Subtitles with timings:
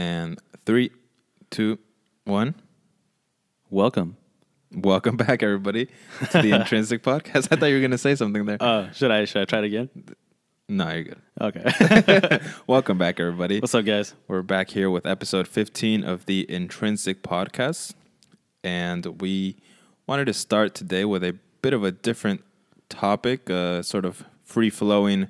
[0.00, 0.92] And three,
[1.50, 1.78] two,
[2.24, 2.54] one.
[3.68, 4.16] Welcome.
[4.72, 5.88] Welcome back, everybody,
[6.30, 7.48] to the Intrinsic Podcast.
[7.50, 8.56] I thought you were going to say something there.
[8.58, 9.90] Uh, should I should I try it again?
[10.70, 11.20] no, you're good.
[11.38, 12.40] Okay.
[12.66, 13.60] Welcome back, everybody.
[13.60, 14.14] What's up, guys?
[14.26, 17.92] We're back here with episode 15 of the Intrinsic Podcast.
[18.64, 19.56] And we
[20.06, 22.42] wanted to start today with a bit of a different
[22.88, 25.28] topic, a sort of free flowing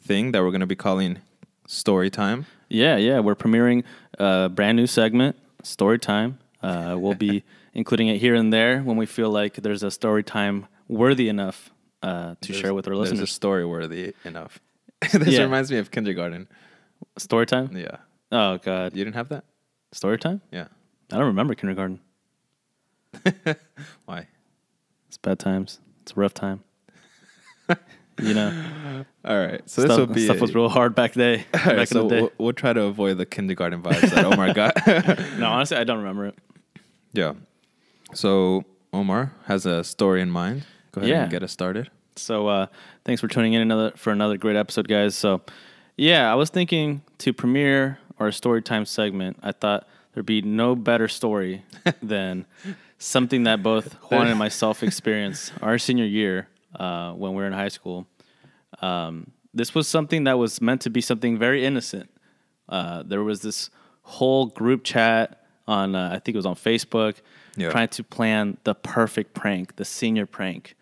[0.00, 1.18] thing that we're going to be calling
[1.66, 2.46] story time.
[2.72, 3.20] Yeah, yeah.
[3.20, 3.84] We're premiering
[4.18, 6.38] a brand new segment, Story Time.
[6.62, 7.44] Uh, we'll be
[7.74, 11.70] including it here and there when we feel like there's a story time worthy enough
[12.02, 13.32] uh, to share with our There's a listeners.
[13.32, 14.58] story worthy enough.
[15.12, 15.42] this Yeah.
[15.42, 16.48] reminds me of kindergarten.
[17.18, 17.76] Story time?
[17.76, 17.96] Yeah.
[18.30, 19.44] Oh God, You didn't have that?
[19.92, 20.40] story time?
[20.50, 20.68] Yeah.
[21.12, 22.00] I don't remember kindergarten.
[24.06, 24.28] Why?
[25.08, 25.80] It's bad times.
[26.02, 26.62] It's a rough time.
[28.22, 29.60] You know, All right.
[29.68, 31.44] So stuff, this will be stuff a- was real hard back day.
[31.54, 32.20] All back so in the day.
[32.22, 34.74] we'll, we'll try to avoid the kindergarten vibes that Omar got.
[35.38, 36.38] no, honestly, I don't remember it.
[37.12, 37.34] yeah.
[38.14, 40.64] So Omar has a story in mind.
[40.92, 41.22] Go ahead Yeah.
[41.22, 41.90] and get us started.
[42.16, 42.66] So uh,
[43.04, 45.14] thanks for tuning in another for another great episode, guys.
[45.14, 45.40] So
[45.96, 49.38] yeah, I was thinking to premiere our story time segment.
[49.42, 51.64] I thought there'd be no better story
[52.02, 52.44] than
[52.98, 57.52] something that both Juan and myself experienced our senior year uh, when we were in
[57.54, 58.06] high school.
[58.82, 62.10] Um, this was something that was meant to be something very innocent.
[62.68, 63.70] Uh, there was this
[64.02, 67.16] whole group chat on, uh, I think it was on Facebook,
[67.56, 67.70] Yeah.
[67.70, 70.74] trying to plan the perfect prank, the senior prank.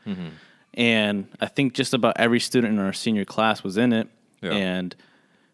[0.74, 4.08] And I think just about every student in our senior class was in it.
[4.40, 4.52] Yeah.
[4.52, 4.94] And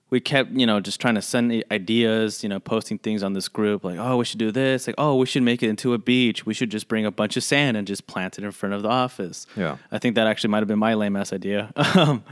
[0.08, 3.48] we kept, you know, just trying to send ideas, you know, posting things on this
[3.48, 4.86] group like, oh, we should do this.
[4.86, 6.46] Like, oh, we should make it into a beach.
[6.46, 8.82] We should just bring a bunch of sand and just plant it in front of
[8.82, 9.46] the office.
[9.56, 9.78] Yeah.
[9.90, 11.72] I think that actually might have been my lame ass idea.
[11.96, 12.24] Um,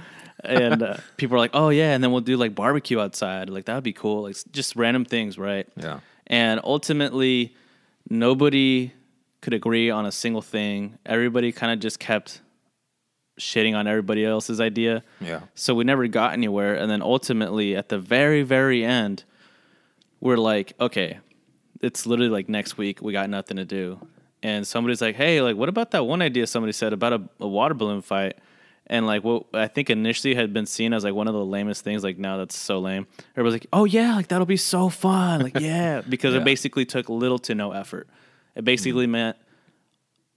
[0.42, 1.94] and uh, people are like, oh, yeah.
[1.94, 3.48] And then we'll do like barbecue outside.
[3.48, 4.24] Like, that would be cool.
[4.24, 5.66] Like, just random things, right?
[5.76, 6.00] Yeah.
[6.26, 7.54] And ultimately,
[8.10, 8.92] nobody
[9.40, 10.98] could agree on a single thing.
[11.06, 12.40] Everybody kind of just kept
[13.38, 15.02] shitting on everybody else's idea.
[15.20, 15.40] Yeah.
[15.54, 16.74] So we never got anywhere.
[16.74, 19.24] And then ultimately, at the very, very end,
[20.20, 21.18] we're like, okay,
[21.80, 23.02] it's literally like next week.
[23.02, 24.06] We got nothing to do.
[24.42, 27.48] And somebody's like, hey, like, what about that one idea somebody said about a, a
[27.48, 28.38] water balloon fight?
[28.86, 31.82] And like, what I think initially had been seen as like one of the lamest
[31.82, 32.04] things.
[32.04, 33.06] Like, now that's so lame.
[33.32, 35.40] Everybody's like, oh yeah, like that'll be so fun.
[35.40, 36.40] Like, yeah, because Yeah.
[36.40, 38.06] it basically took little to no effort.
[38.54, 39.12] It basically mm-hmm.
[39.12, 39.36] meant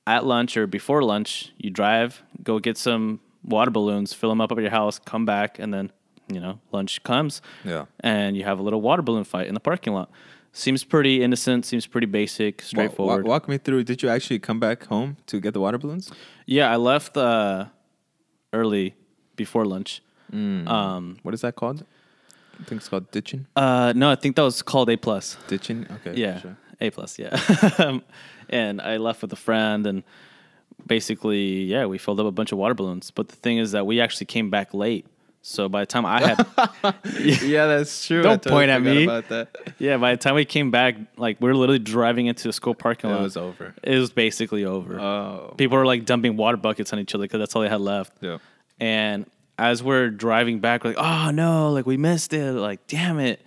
[0.07, 4.51] at lunch or before lunch, you drive, go get some water balloons, fill them up
[4.51, 5.91] at your house, come back, and then
[6.33, 7.85] you know lunch comes, Yeah.
[7.99, 10.09] and you have a little water balloon fight in the parking lot.
[10.53, 11.65] Seems pretty innocent.
[11.65, 13.27] Seems pretty basic, Wa- wa- straightforward.
[13.27, 13.83] walk me through.
[13.83, 16.11] Did you actually come back home to get the water balloons?
[16.47, 17.65] Yeah, I left uh,
[18.53, 18.95] early
[19.35, 20.01] before lunch.
[20.33, 21.85] Um, What is that called?
[22.59, 23.45] I think it's called ditching.
[23.55, 25.37] uh, no, I think that was called A plus.
[25.47, 25.85] Ditching.
[25.95, 26.13] Okay.
[26.19, 26.57] Yeah, Sure.
[26.79, 27.17] A plus.
[27.17, 27.37] Yeah,
[28.49, 30.03] and I left with a friend, and
[30.85, 33.11] basically, yeah, we filled up a bunch of water balloons.
[33.11, 35.05] But the thing is that we actually came back late.
[35.41, 36.45] So by the time I had,
[37.21, 38.21] yeah, that's true.
[38.21, 39.05] Don't totally point at me.
[39.05, 39.55] About that.
[39.79, 42.75] yeah, by the time we came back, like we are literally driving into a school
[42.75, 43.19] parking lot.
[43.19, 43.73] It was over.
[43.81, 44.99] It was basically over.
[44.99, 45.53] Oh.
[45.57, 48.11] People were like dumping water buckets on each other because that's all they had left.
[48.19, 48.39] Yeah.
[48.79, 49.25] And
[49.57, 52.51] as we're driving back, we're like, oh no, like we missed it.
[52.51, 53.41] Like, damn it.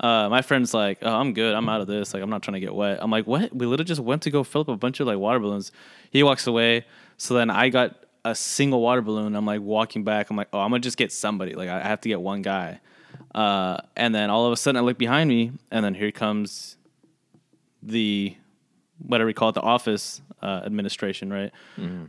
[0.00, 1.54] Uh, my friend's like, oh, I'm good.
[1.54, 2.14] I'm out of this.
[2.14, 2.98] Like, I'm not trying to get wet.
[3.02, 3.54] I'm like, what?
[3.54, 5.72] We literally just went to go fill up a bunch of like water balloons.
[6.10, 6.86] He walks away.
[7.18, 9.36] So then I got a single water balloon.
[9.36, 10.30] I'm like walking back.
[10.30, 11.54] I'm like, oh, I'm gonna just get somebody.
[11.54, 12.80] Like, I have to get one guy.
[13.34, 16.76] Uh, and then all of a sudden, I look behind me, and then here comes
[17.82, 18.34] the
[18.98, 21.52] whatever we call it, the office uh, administration, right?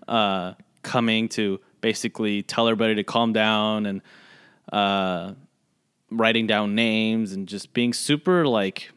[0.08, 0.54] Uh,
[0.84, 4.02] coming to basically tell everybody to calm down and
[4.74, 5.34] uh,
[6.12, 8.92] writing down names and just being super like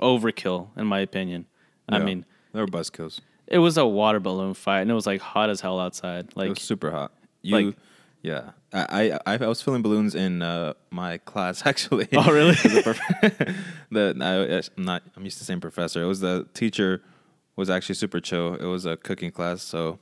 [0.00, 1.46] overkill, in my opinion.
[1.88, 3.20] I mean, there were buzzkills.
[3.46, 6.26] it was a water balloon fight, and it was like hot as hell outside.
[6.28, 7.12] It Like, was super hot.
[7.42, 7.76] You, like-
[8.22, 8.50] yeah.
[8.74, 12.08] I, I I was filling balloons in uh, my class actually.
[12.14, 12.54] Oh, really?
[13.90, 15.02] The I, I'm not.
[15.16, 16.02] I'm used to saying professor.
[16.02, 17.02] It was the teacher
[17.56, 18.54] was actually super chill.
[18.54, 19.98] It was a cooking class, so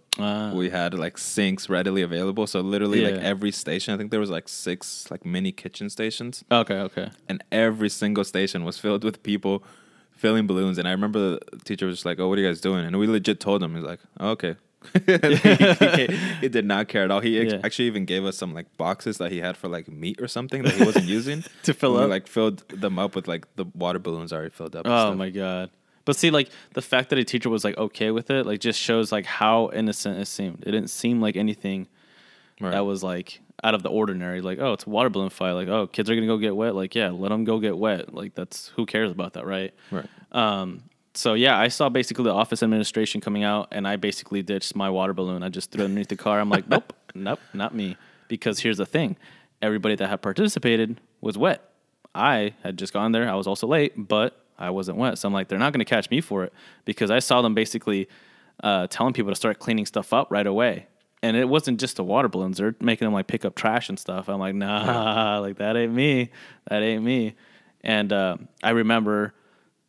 [0.55, 2.47] We had like sinks readily available.
[2.47, 6.45] So literally, like every station, I think there was like six like mini kitchen stations,
[6.51, 7.11] okay, okay.
[7.29, 9.63] and every single station was filled with people
[10.11, 10.79] filling balloons.
[10.79, 12.99] And I remember the teacher was just like, "Oh, what are you guys doing?" And
[12.99, 14.57] we legit told him, "He's like, oh, okay."
[15.07, 17.21] he, he- he did not care at all.
[17.21, 17.61] He ex- Yeah.
[17.63, 20.63] actually even gave us some like boxes that he had for like meat or something
[20.63, 22.11] that he wasn't using To fill And we, up?
[22.11, 24.87] like filled them up with like the water balloons already filled up.
[24.87, 25.69] Oh my god.
[26.11, 28.81] But see, like the fact that a teacher was like okay with it, like just
[28.81, 30.65] shows like how innocent it seemed.
[30.67, 31.87] It didn't seem like anything
[32.61, 32.73] Right.
[32.73, 34.41] that was like out of the ordinary.
[34.41, 35.53] Like, oh, it's a water balloon fight.
[35.53, 36.75] Like, oh, kids are gonna go get wet.
[36.75, 38.13] Like, yeah, let them go get wet.
[38.13, 39.73] Like, that's who cares about that, right?
[39.93, 40.07] Right.
[40.33, 40.83] Um,
[41.15, 44.91] so yeah, I saw basically the office administration coming out, and I basically ditched my
[44.91, 45.45] water balloon.
[45.45, 46.41] I just threw it underneath the car.
[46.41, 47.97] I'm like, nope, nope, not me.
[48.27, 49.17] Because here's the thing:
[49.63, 51.63] everybody that had participated was wet.
[52.17, 53.31] I had just gone there.
[53.31, 55.19] I was also late, but I wasn't wet.
[55.19, 56.53] So I'm like, they're not going to catch me for it
[56.85, 58.09] because I saw them basically
[58.63, 60.87] uh, telling people to start cleaning stuff up right away.
[61.23, 63.99] And it wasn't just the water balloons; they're making them like pick up trash and
[63.99, 64.29] stuff.
[64.29, 66.31] I'm like, nah, like that ain't me.
[66.69, 67.35] That ain't me.
[67.83, 69.35] And uh, I remember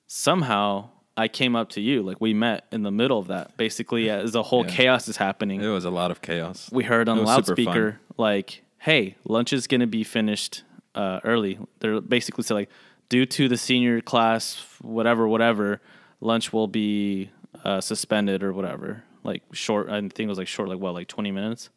[0.08, 3.56] somehow I came up to you, like we met in the middle of that.
[3.58, 4.72] Basically, as the whole Yeah.
[4.72, 6.70] chaos is happening, It was a lot of chaos.
[6.72, 10.64] we heard on the loudspeaker like, "Hey, lunch is gonna be finished
[10.96, 12.70] uh, early." They're basically saying like,
[13.12, 15.82] due to the senior class, whatever, whatever,
[16.22, 17.30] lunch will be
[17.66, 19.04] uh, suspended or whatever.
[19.24, 21.70] Like short, I think it was like short, like what, like twenty minutes.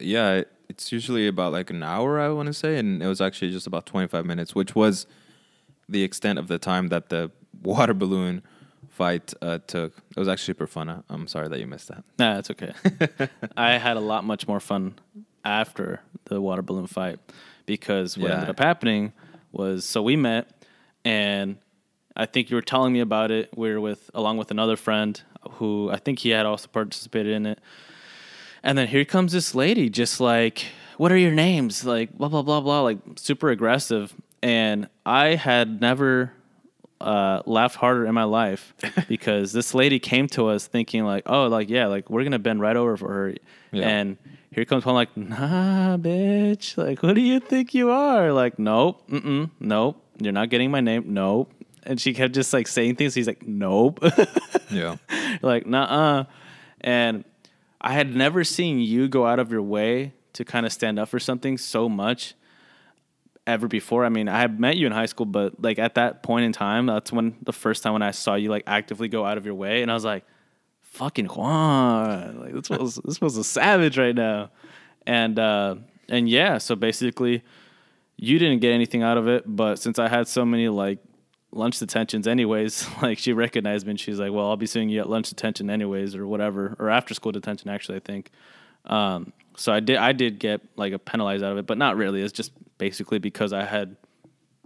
[0.00, 3.50] Yeah, it's usually about like an hour, I want to say, and it was actually
[3.52, 5.06] just about 25 minutes, which was
[5.88, 7.30] the extent of the time that the
[7.62, 8.42] water balloon
[8.88, 9.96] fight uh, took.
[10.10, 11.04] It was actually super fun.
[11.08, 12.02] I'm sorry that you missed that.
[12.18, 12.72] Nah, that's okay.
[13.56, 14.94] I had a lot much more fun
[15.44, 17.20] after the water balloon fight
[17.66, 18.34] because what Yeah.
[18.34, 19.12] ended up happening
[19.56, 20.50] was so we met
[21.04, 21.56] and
[22.16, 23.50] I think you were telling me about it.
[23.56, 25.20] We were with along with another friend
[25.52, 27.58] who I think he had also participated in it.
[28.62, 30.64] And then here comes this lady just like,
[30.96, 31.84] what are your names?
[31.84, 34.14] Like blah blah blah blah, like super aggressive.
[34.42, 36.32] And I had never
[37.00, 38.74] uh, laughed harder in my life
[39.08, 42.60] because this lady came to us thinking like, oh, like yeah, like we're gonna bend
[42.60, 43.34] right over for her,
[43.72, 43.88] Yeah.
[43.88, 44.16] and
[44.56, 48.32] here comes one like, nah, bitch, like who do you think you are?
[48.32, 51.52] Like, nope, mm nope, you're not getting my name, nope.
[51.82, 53.14] And she kept just like saying things.
[53.14, 54.02] He's like, nope,
[54.70, 54.96] Yeah.
[55.42, 56.24] like nah, uh.
[56.80, 57.24] and
[57.82, 61.10] I had never seen you go out of your way to kind of stand up
[61.10, 62.34] for something so much
[63.46, 64.06] ever before.
[64.06, 66.52] I mean, I had met you in high school, but like at that point in
[66.52, 69.44] time, that's when the first time when I saw you like actively go out of
[69.44, 70.24] your way, and I was like,
[70.96, 74.50] "Fucking Juan, like this was this was a savage right now,"
[75.06, 75.76] and uh,
[76.08, 77.42] and yeah, so basically,
[78.16, 80.98] you didn't get anything out of it, but since I had so many like
[81.52, 85.00] lunch detentions anyways like she recognized me and she's like well i'll be seeing you
[85.00, 88.30] at lunch detention anyways or whatever or after school detention actually i think.
[88.84, 91.96] Um, so i did i did get like a penalized out of it but not
[91.96, 92.22] really.
[92.22, 93.96] It's just basically because i had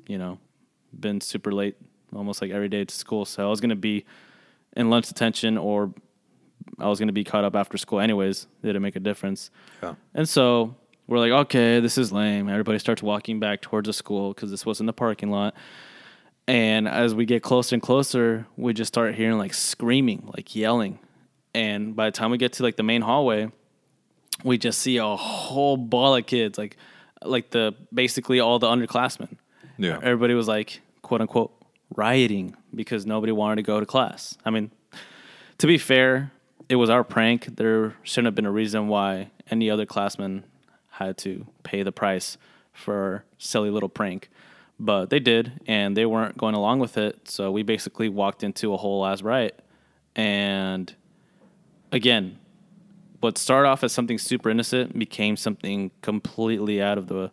[0.07, 0.39] you know
[0.99, 1.77] been super late
[2.15, 3.25] almost like every day to school.
[3.25, 4.05] So i was to be
[4.77, 5.93] in lunch detention or
[6.81, 9.51] i was going to be caught up after school anyways it didn't make a difference
[9.83, 9.95] Yeah.
[10.15, 10.75] and so
[11.07, 12.49] we're like, okay, this is lame.
[12.49, 15.57] Everybody starts walking back towards the school because this was in the parking lot.
[16.47, 21.01] And as we get closer and closer, we just start hearing like screaming, like yelling.
[21.53, 23.51] And by the time we get to like the main hallway,
[24.45, 26.77] we just see a whole ball of kids, like
[27.25, 29.37] like the basically all the underclassmen.
[29.79, 29.99] Yeah.
[30.01, 31.53] Everybody was like, quote unquote,
[31.97, 34.39] rioting because nobody wanted to go to class.
[34.45, 34.71] I mean,
[35.59, 36.31] to be fair,
[36.69, 37.57] it was our prank.
[37.57, 40.45] There shouldn't have been a reason why any other classman
[40.91, 42.37] had to pay the price
[42.73, 44.31] for silly little prank.
[44.79, 47.29] But they did, and they weren't going along with it.
[47.29, 49.63] So we basically walked into a whole ass riot.
[50.17, 50.95] And
[51.93, 52.39] again,
[53.21, 57.31] what started off as something super innocent became something completely out of the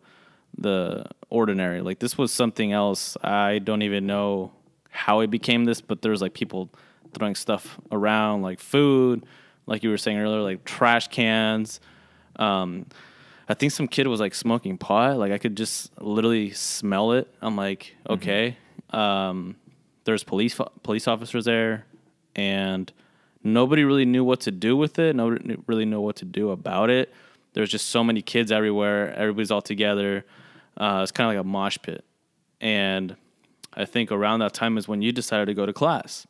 [0.57, 1.81] the ordinary.
[1.81, 3.15] Like this was something else.
[3.23, 4.51] I don't even know
[4.89, 6.69] how it became this, but there's like people
[7.18, 9.26] throwing stuff around, like food,
[9.66, 11.80] like you were saying earlier, like trash cans.
[12.38, 12.86] Um,
[13.50, 15.18] I think some kid was like smoking pot.
[15.18, 17.33] Like I could just literally smell it.
[17.42, 18.57] I'm like, okay.
[18.92, 19.56] Um,
[20.04, 21.86] there's police police officers there,
[22.36, 22.92] and
[23.44, 25.16] nobody really knew what to do with it.
[25.16, 27.14] Nobody really knew what to do about it.
[27.54, 29.14] There's just so many kids everywhere.
[29.16, 30.26] Everybody's all together.
[30.78, 32.06] Uh, it's kind of like a mosh pit,
[32.62, 33.16] and
[33.74, 36.28] I think around that time is when you decided to go to class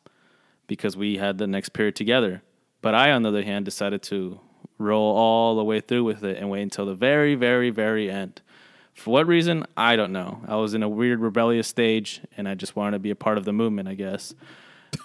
[0.68, 2.42] because we had the next period together.
[2.82, 4.40] But I, on the other hand, decided to
[4.78, 8.42] roll all the way through with it and wait until the very, very, very end.
[8.94, 9.66] For what reason?
[9.76, 10.42] I don't know.
[10.48, 13.38] I was in a weird rebellious stage and I just wanted to be a part
[13.38, 14.34] of the movement, I guess.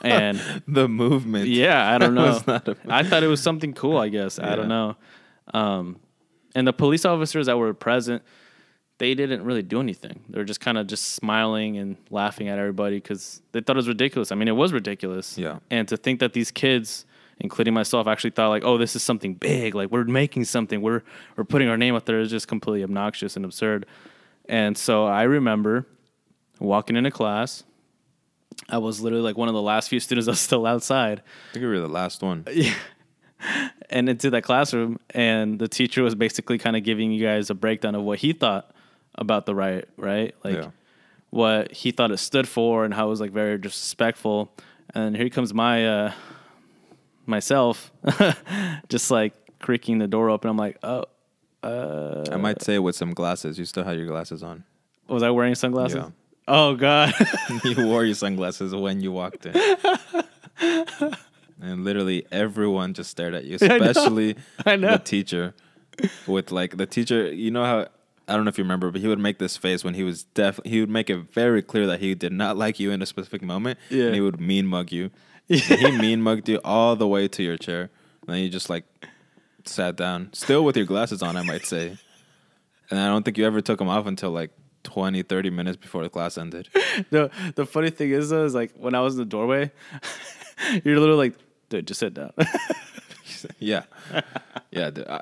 [0.01, 1.49] And The movement.
[1.49, 2.27] yeah, I don't know.
[2.27, 4.39] was not a- I thought it was something cool, I guess.
[4.39, 4.97] I don't know.
[5.53, 5.99] Um,
[6.55, 8.23] and the police officers that were present,
[9.03, 10.23] they didn't really do anything.
[10.29, 13.79] They were just kind of just smiling and laughing at everybody because they thought it
[13.79, 14.31] was ridiculous.
[14.31, 15.37] I mean, it was ridiculous.
[15.37, 15.59] Yeah.
[15.73, 17.05] And to think that these kids,
[17.41, 19.75] including myself, actually thought like, "Oh, this is something big.
[19.75, 20.81] Like we're making something.
[20.81, 21.03] We're
[21.37, 23.87] we're putting our name out there." is just completely obnoxious and absurd.
[24.49, 25.85] And so I remember
[26.61, 27.65] walking into class.
[28.69, 31.23] I was literally like one of the last few students that was still outside.
[31.51, 32.47] I think we were the last one.
[33.45, 33.71] Yeah.
[33.91, 37.55] and into that classroom, and the teacher was basically kind of giving you guys a
[37.55, 38.73] breakdown of what he thought
[39.17, 40.35] about the riot, right?
[40.45, 40.71] Like Yeah.
[41.31, 44.53] what he thought it stood for and how it was like very disrespectful.
[44.95, 46.13] And here comes my uh
[47.27, 47.93] myself
[48.89, 50.51] just like creaking the door open.
[50.51, 51.05] I'm like, oh,
[51.63, 53.59] I might say with some glasses.
[53.59, 54.65] You still had your glasses on.
[55.09, 55.97] was I wearing sunglasses?
[55.97, 56.11] Yeah.
[56.49, 57.15] Oh God.
[57.65, 59.55] you wore your sunglasses when you walked in.
[61.61, 63.85] and literally everyone just stared at you, I know.
[63.91, 64.93] especially I know.
[64.93, 65.55] the teacher.
[66.27, 67.87] With like the teacher, you know how
[68.29, 70.25] I don't know if you remember, but he would make this face when he was
[70.25, 73.07] definitely He would make it very clear that he did not like you in a
[73.07, 74.07] specific moment, Yeah.
[74.07, 75.11] and he would mean mug you.
[75.49, 77.91] And he mean mugged you all the way to your chair,
[78.27, 78.85] and then you just like
[79.65, 81.99] sat down, still with your glasses on, I might say.
[82.91, 84.51] And I don't think you ever took them off until like
[84.85, 86.69] 20, 30 minutes before the class ended.
[87.11, 89.71] the the funny thing is though, is like when I was in the doorway,
[90.85, 91.39] you're literally like,
[91.69, 92.33] dude, just sit down.
[93.59, 93.83] yeah,
[94.71, 94.91] yeah.
[94.91, 95.21] dude, I,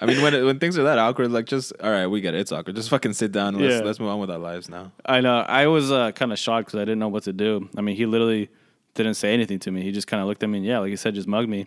[0.00, 2.34] I mean, when it, when things are that awkward, like just all right, we get
[2.34, 2.40] it.
[2.40, 2.76] It's awkward.
[2.76, 3.54] Just fucking sit down.
[3.58, 3.80] Let's Yeah.
[3.80, 4.92] let's move on with our lives now.
[5.04, 5.38] I know.
[5.40, 7.68] I was uh, kind of shocked because I didn't know what to do.
[7.76, 8.48] I mean, he literally
[8.94, 9.82] didn't say anything to me.
[9.82, 11.66] He just kind of looked at me and yeah, like he said, just mugged me.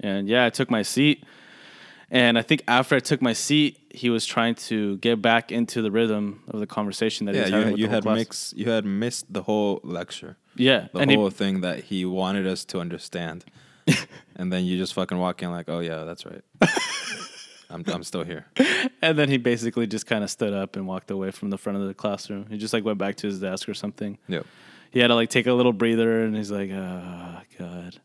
[0.00, 1.24] And yeah, I took my seat.
[2.12, 5.80] And I think after I took my seat, he was trying to get back into
[5.80, 7.90] the rhythm of the conversation that he Yeah, was you having had- with you the
[7.90, 8.16] whole had class.
[8.16, 8.54] mix.
[8.56, 12.48] You had missed the whole lecture, Yeah, the and he- whole thing that he wanted
[12.48, 13.44] us to understand,
[14.36, 16.42] and then you just fucking walk in like, oh yeah, that's right.
[17.70, 18.46] I'm I'm still here.
[19.02, 21.78] and then he basically just kind of stood up and walked away from the front
[21.78, 22.46] of the classroom.
[22.50, 24.18] He just like went back to his desk or something.
[24.28, 24.46] Yep.
[24.90, 28.00] he had to like take a little breather and he's like oh god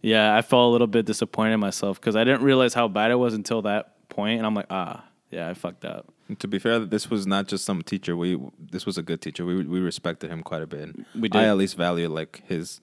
[0.00, 3.10] yeah i felt a little bit disappointed in myself because i didn't realize how bad
[3.10, 6.06] it was until that point and i'm like ah yeah i fucked up
[6.38, 8.16] to be fair, this was not just some teacher.
[8.16, 9.44] We this was a good teacher.
[9.44, 10.94] We we respected him quite a bit.
[11.18, 11.40] We did.
[11.40, 12.80] I at least value like his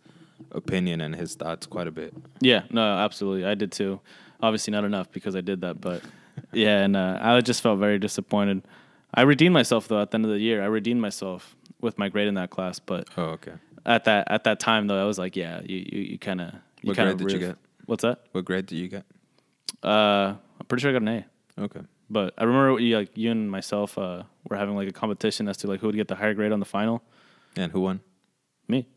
[0.51, 2.13] opinion and his thoughts quite a bit.
[2.41, 3.99] yeah no absolutely i did too
[4.41, 6.01] obviously not enough because i did that but
[6.53, 8.61] yeah and uh, i just felt very disappointed
[9.13, 12.07] i redeemed myself though at the end of the year i redeemed myself with my
[12.09, 13.53] grade in that class but Oh, okay.
[13.85, 16.53] at that at that time though i was like yeah you you, you kind of
[16.83, 17.57] What kind of grade did you get?
[17.85, 19.05] what's that What grade did you get?
[19.83, 21.25] uh i'm pretty sure i got an a
[21.59, 21.81] Okay.
[22.09, 25.57] But I remember you, like you and myself uh, were having like a competition as
[25.57, 27.01] to like who would get the higher grade on the final.
[27.57, 27.99] And who won?
[28.67, 28.87] Me.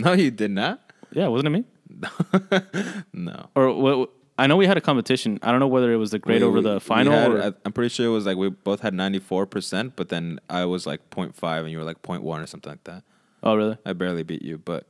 [0.04, 0.80] No, you did not.
[1.12, 1.64] Yeah, wasn't it me?
[3.12, 3.48] No.
[3.54, 4.10] Or what?
[4.38, 5.38] I know we had a competition.
[5.42, 7.12] I don't know whether it was the grade We- over the final.
[7.12, 10.40] had- or, I- I'm pretty sure it was like we both had 94%, but then
[10.48, 13.02] I was like 0.5 and you were like 0.1 or something like that.
[13.42, 13.76] oh, really?
[13.84, 14.86] I barely beat you, but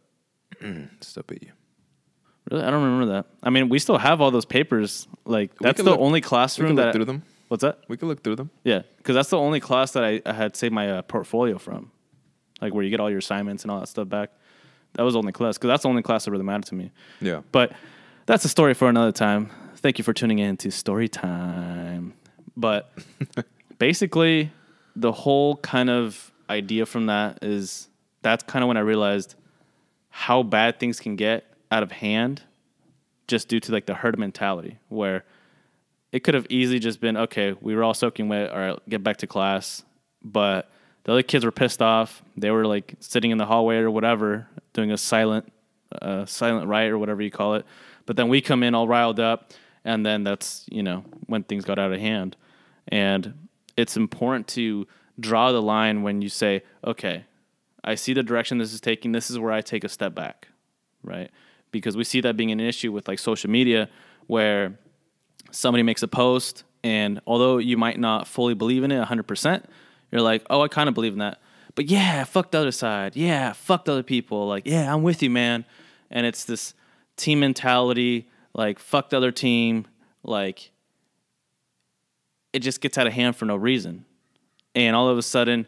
[1.01, 1.53] still beat you.
[2.51, 2.63] Really?
[2.65, 3.27] I don't remember that.
[3.43, 5.09] I mean, we still have all those papers.
[5.25, 6.93] Like that's the look- only We classroom that.
[6.95, 7.23] through them.
[7.49, 7.81] What's that?
[7.89, 8.51] We can look through them.
[8.63, 11.91] Yeah, because that's the only class that I, I had saved my uh, portfolio from,
[12.63, 14.31] like where you get all your assignments and all that stuff back.
[14.95, 16.91] That was the only class because that's the only class that really mattered to me.
[17.21, 17.43] Yeah.
[17.53, 17.73] But
[18.27, 19.51] that's a story for another time.
[19.77, 22.15] Thank you for tuning in to Story Time.
[22.57, 22.93] But
[23.79, 24.53] basically,
[24.97, 27.89] the whole kind of idea from that is
[28.23, 29.37] that's kind of when I realized
[30.11, 32.43] how bad things can get out of hand
[33.29, 35.25] just due to like the herd mentality where
[36.11, 39.05] it could have easily just been okay we were all soaking wet all right get
[39.05, 39.85] back to class
[40.23, 40.69] but
[41.05, 42.23] the other kids were pissed off.
[42.37, 45.53] They were like sitting in the hallway or whatever doing a silent
[46.01, 47.67] uh, silent riot or whatever you call it.
[48.07, 49.53] But then we come in all riled up
[49.85, 52.37] and then that's you know when things got out of hand.
[52.89, 54.87] And it's important to
[55.19, 57.25] draw the line when you say okay
[57.85, 59.13] i see the direction this is taking.
[59.13, 60.49] This is where i take a step back
[61.03, 61.31] right?
[61.71, 63.89] Because we see that being an issue with like social media
[64.27, 64.79] where
[65.51, 69.65] somebody makes a post and although you might not fully believe in it 100%
[70.11, 71.41] you're like oh i kind of believe in that.
[71.75, 73.17] But yeah fuck the other side.
[73.17, 74.49] Yeah fuck the other people.
[74.49, 75.65] Like yeah i'm with you man.
[76.11, 76.75] And it's this
[77.17, 79.87] team mentality like fuck the other team.
[80.23, 80.71] Like
[82.53, 84.05] it just gets out of hand for no reason.
[84.75, 85.67] And all of a sudden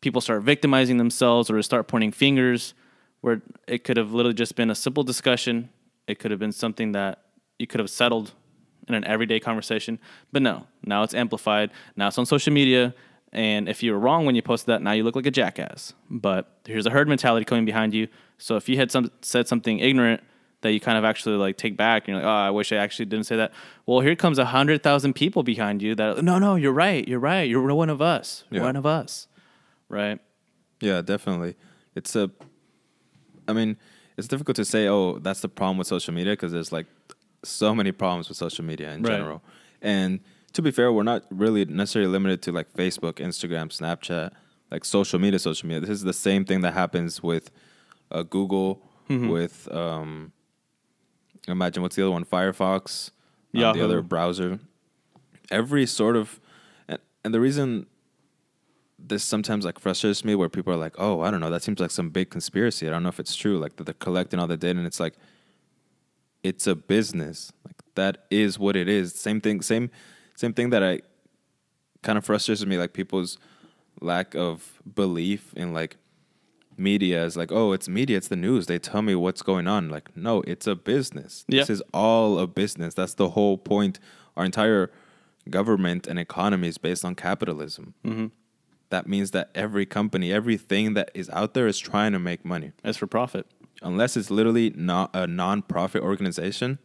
[0.00, 2.74] people start victimizing themselves or start pointing fingers
[3.20, 5.70] where it could have literally just been a simple discussion.
[6.06, 7.22] It could have been something that
[7.58, 8.32] you could have settled
[8.88, 9.98] in an everyday conversation.
[10.32, 11.70] But no now it's amplified.
[11.96, 12.94] Now it's on social media
[13.32, 15.94] and if you were wrong when you posted that now you look like a jackass
[16.10, 18.06] but here's a herd mentality coming behind you
[18.38, 20.20] so if you had some said something ignorant
[20.60, 22.76] that you kind of actually like take back and you're like oh i wish i
[22.76, 23.50] actually didn't say that
[23.86, 27.18] well here comes a hundred thousand people behind you that no no you're right you're
[27.18, 28.66] right you're one of us you're Yeah.
[28.66, 29.26] one of us
[29.88, 30.18] right
[30.80, 31.54] Yeah, definitely.
[31.94, 32.30] It's a,
[33.46, 33.76] I mean,
[34.16, 36.86] it's difficult to say, oh, that's the problem with social media because there's like
[37.44, 39.12] so many problems with social media in Right.
[39.12, 39.42] general.
[39.80, 40.20] And
[40.52, 44.32] to be fair, we're not really necessarily limited to like Facebook, Instagram, Snapchat,
[44.70, 45.80] like social media, social media.
[45.80, 47.50] This is the same thing that happens with
[48.10, 49.28] uh, Google, Mm-hmm.
[49.28, 50.32] with, um,
[51.48, 52.24] imagine what's the other one?
[52.24, 53.10] Firefox.
[53.70, 54.60] on the other browser.
[55.50, 56.40] Every sort of,
[56.88, 57.86] and, and the reason
[58.98, 61.80] this sometimes like frustrates me, where people are like, "Oh, I don't know, that seems
[61.80, 62.86] like some big conspiracy.
[62.86, 65.00] I don't know if it's true." Like that they're collecting all the data, and it's
[65.00, 65.14] like,
[66.42, 67.52] it's a business.
[67.66, 69.14] Like that is what it is.
[69.14, 69.60] Same thing.
[69.60, 69.90] Same,
[70.34, 71.00] same thing that I
[72.02, 73.38] kind of frustrates me, like people's
[74.00, 75.96] lack of belief in like
[76.76, 78.66] media is like, oh, it's media, it's the news.
[78.66, 79.88] They tell me what's going on.
[79.88, 81.44] Like, no, it's a business.
[81.48, 81.60] Yeah.
[81.60, 82.94] This is all a business.
[82.94, 84.00] That's the whole point.
[84.36, 84.90] Our entire
[85.50, 87.94] government and economy is based on capitalism.
[88.04, 88.26] Mm-hmm.
[88.90, 92.72] That means that every company, everything that is out there is trying to make money.
[92.84, 93.46] As for profit.
[93.80, 96.78] Unless it's literally not a non-profit organization,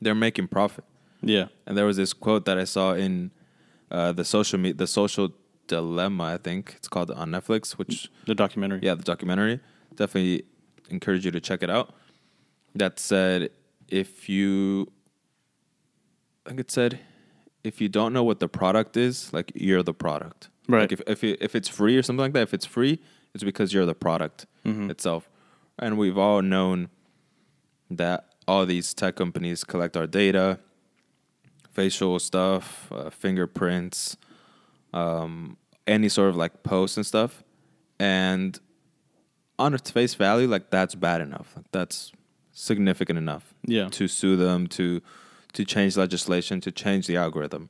[0.00, 0.84] they're making profit.
[1.26, 1.46] Yeah.
[1.66, 3.30] And there was this quote that I saw in
[3.90, 5.28] uh, the social me- the social
[5.66, 6.24] dilemma.
[6.24, 7.72] I think it's called on Netflix.
[7.72, 8.80] Which The documentary.
[8.82, 9.60] yeah, the documentary.
[9.94, 10.44] Definitely
[10.90, 11.94] encourage you to check it out.
[12.74, 13.50] That said,
[13.88, 14.92] if you,
[16.44, 17.00] I think it said,
[17.64, 20.48] if you don't know what the product is, like you're the product.
[20.68, 20.82] Right.
[20.82, 23.00] Like if if it, if it's free or something like that, if it's free,
[23.34, 24.90] it's because you're the product Mhm.
[24.90, 25.28] itself.
[25.78, 26.88] And we've all known
[27.90, 30.58] that all these tech companies collect our data,
[31.76, 34.16] facial stuff, uh, fingerprints,
[34.94, 35.56] um,
[35.86, 37.44] any sort of like posts and stuff.
[38.00, 38.58] And
[39.58, 41.52] on its face value, like that's bad enough.
[41.56, 42.12] Like that's
[42.52, 43.88] significant enough Yeah.
[43.90, 45.00] to sue them, to
[45.52, 47.68] to change legislation, to change the algorithm.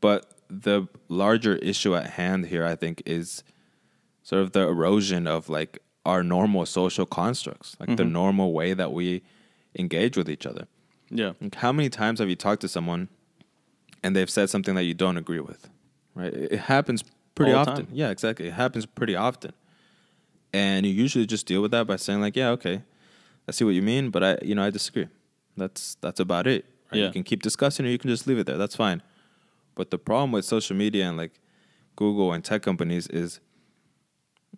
[0.00, 0.20] But
[0.50, 3.44] the larger issue at hand here, I think, is
[4.22, 8.10] sort of the erosion of like our normal social constructs, like the Mhm.
[8.12, 9.22] normal way that we
[9.78, 10.66] engage with each other.
[11.10, 11.32] Yeah.
[11.40, 13.08] Like how many times have you talked to someone
[14.02, 15.68] and they've said something that you don't agree with?
[16.14, 16.32] Right?
[16.32, 17.88] It happens pretty All often.
[17.92, 18.48] Yeah, exactly.
[18.48, 19.52] It happens pretty often.
[20.52, 22.82] And you usually just deal with that by saying like, yeah, okay.
[23.46, 25.08] I see what you mean, but I you know, I disagree.
[25.56, 26.64] That's that's about it.
[26.90, 26.98] Right?
[26.98, 27.06] Yeah.
[27.06, 28.58] You can keep discussing or you can just leave it there.
[28.58, 29.02] That's fine.
[29.74, 31.32] But the problem with social media and like
[31.96, 33.40] Google and tech companies is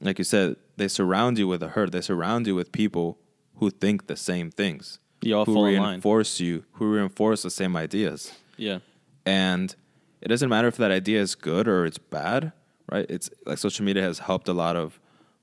[0.01, 1.93] like you said, they surround you with a herd.
[1.93, 3.19] They surround you with people
[3.57, 4.99] who think the same things.
[5.23, 5.91] You all who fall in line.
[5.91, 8.33] reinforce you, who reinforce the same ideas.
[8.57, 8.79] Yeah.
[9.27, 9.75] And
[10.21, 12.53] it doesn't matter if that idea is good or it's bad,
[12.91, 13.07] right?
[13.09, 14.99] It's like social media has helped a lot of,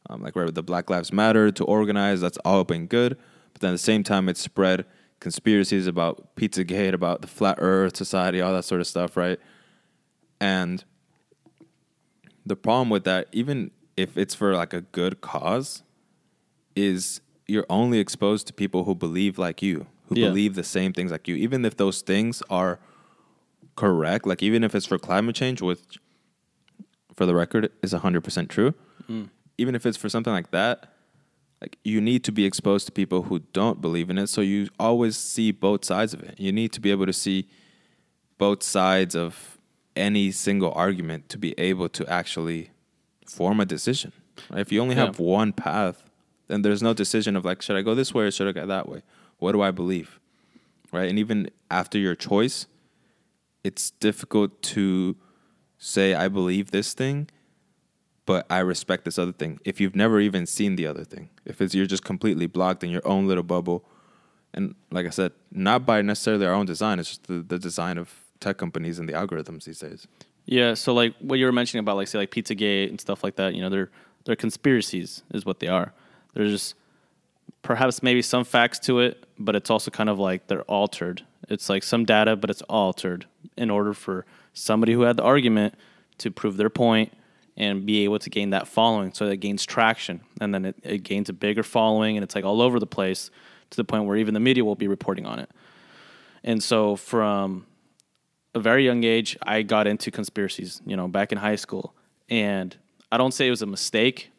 [0.10, 2.22] um, like right the Black Lives Matter to organize.
[2.22, 3.18] That's all been good,
[3.54, 4.86] but then at the same time, it's spread
[5.20, 9.40] conspiracies about Pizzagate, about the flat Earth society, all that sort of stuff, right?
[10.40, 10.84] And
[12.46, 15.84] the problem with that, even if it's for like a good cause,
[16.76, 20.28] is you're only exposed to people who believe like you, who Yeah.
[20.30, 22.80] believe the same things like you, even if those things are
[23.76, 24.26] correct.
[24.28, 25.80] Like even if it's for climate change, which,
[27.16, 28.74] for the record, is hundred percent true.
[29.10, 29.30] Mm.
[29.58, 30.94] Even if it's for something like that,
[31.62, 34.68] like you need to be exposed to people who don't believe in it, so you
[34.80, 36.40] always see both sides of it.
[36.40, 37.48] You need to be able to see
[38.38, 39.58] both sides of
[39.96, 42.70] any single argument to be able to actually
[43.26, 44.12] form a decision.
[44.54, 45.06] If you only Yeah.
[45.08, 46.04] have one path,
[46.48, 48.66] then there's no decision of like, should I go this way or should I go
[48.66, 49.02] that way?
[49.40, 50.20] What do I believe?
[50.92, 51.10] Right?
[51.10, 52.68] And even after your choice,
[53.64, 55.16] it's difficult to
[55.78, 57.30] say I believe this thing,
[58.26, 59.60] but I respect this other thing.
[59.66, 62.90] If you've never even seen the other thing, if it's you're just completely blocked in
[62.90, 63.86] your own little bubble,
[64.54, 67.98] and like I said, not by necessarily our own design, it's just the, the design
[67.98, 70.08] of tech companies and the algorithms these days.
[70.46, 73.36] Yeah, so like what you were mentioning about like say like Pizzagate and stuff like
[73.36, 73.92] that, you know, they're
[74.26, 75.94] they're conspiracies is what they are.
[76.38, 76.76] There's
[77.64, 81.24] perhaps maybe some facts to it, but it's also kind of like they're altered.
[81.50, 83.26] It's like some data, but it's altered
[83.58, 84.24] in order for
[84.54, 85.74] somebody who had the argument
[86.20, 87.12] to prove their point
[87.58, 89.14] and be able to gain that following.
[89.14, 92.46] So it gains traction and then it, it gains a bigger following and it's like
[92.46, 93.32] all over the place
[93.72, 95.50] to the point where even the media will be reporting on it.
[96.44, 97.66] And so from
[98.54, 101.96] a very young age, I got into conspiracies, you know, back in high school.
[102.30, 102.78] And
[103.12, 104.30] I don't say it was a mistake.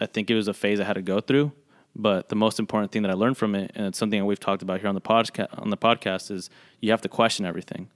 [0.00, 1.52] I think it was a phase I had to go through.
[1.98, 4.38] But the most important thing that I learned from it, and it's something that we've
[4.38, 7.88] talked about here on the podcast, on the podcast, is you have to question everything.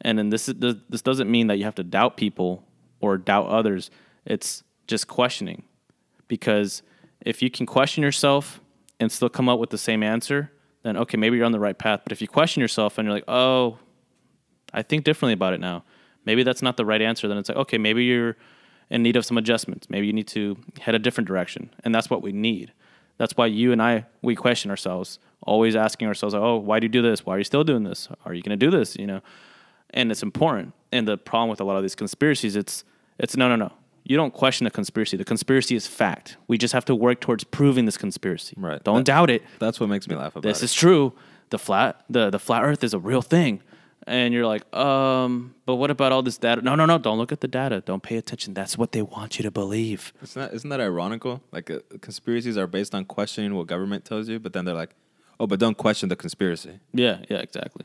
[0.00, 0.54] And then this is,
[0.88, 2.64] this doesn't mean that you have to doubt people
[3.00, 3.90] or doubt others.
[4.24, 5.64] It's just questioning,
[6.28, 6.82] because
[7.20, 8.60] if you can question yourself
[8.98, 10.50] and still come up with the same answer,
[10.82, 12.00] then okay, maybe you're on the right path.
[12.04, 13.78] But if you question yourself and you're like, oh,
[14.72, 15.84] I think differently about it now.
[16.24, 17.28] Maybe that's not the right answer.
[17.28, 18.36] Then it's like, okay, maybe you're
[18.92, 19.88] in need of some adjustments.
[19.90, 21.70] Maybe you need to head a different direction.
[21.82, 22.72] And that's what we need.
[23.18, 26.88] That's why you and I, we question ourselves, always asking ourselves, oh, why do you
[26.88, 27.24] do this?
[27.26, 28.08] Why are you still doing this?
[28.24, 28.96] Are you going to do this?
[28.96, 29.20] You know,
[29.90, 30.74] and it's important.
[30.92, 32.84] And the problem with a lot of these conspiracies, it's,
[33.18, 33.72] it's no, no, no.
[34.04, 35.16] You don't question the conspiracy.
[35.16, 36.36] The conspiracy is fact.
[36.48, 38.54] We just have to work towards proving this conspiracy.
[38.58, 38.82] Right.
[38.82, 39.42] Don't That- doubt it.
[39.58, 41.12] That's what makes me laugh about This this is true.
[41.50, 43.62] the flat the the flat Earth is a real thing,
[44.06, 46.60] and you're like, um, but what about all this data?
[46.62, 47.80] No, no, no, don't look at the data.
[47.84, 48.54] Don't pay attention.
[48.54, 50.12] That's what they want you to believe.
[50.22, 51.42] Isn't that isn't that ironical?
[51.52, 54.90] Like uh, conspiracies are based on questioning what government tells you, but then they're like,
[55.40, 56.80] oh, but don't question the conspiracy.
[56.92, 57.84] Yeah, yeah, exactly.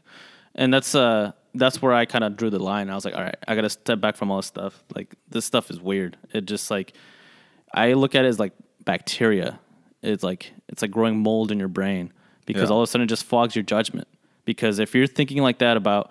[0.56, 2.89] And that's uh that's where I kind of drew the line.
[2.89, 4.84] I was like, all right, I got to step back from all this stuff.
[4.95, 6.17] Like this stuff is weird.
[6.34, 6.93] It just like
[7.73, 8.53] I look at it as like
[8.84, 9.60] bacteria.
[10.01, 12.12] It's like it's like growing mold in your brain
[12.45, 12.75] because Yeah.
[12.75, 14.08] all of a sudden it just fogs your judgment.
[14.47, 16.10] Because if you're thinking like that about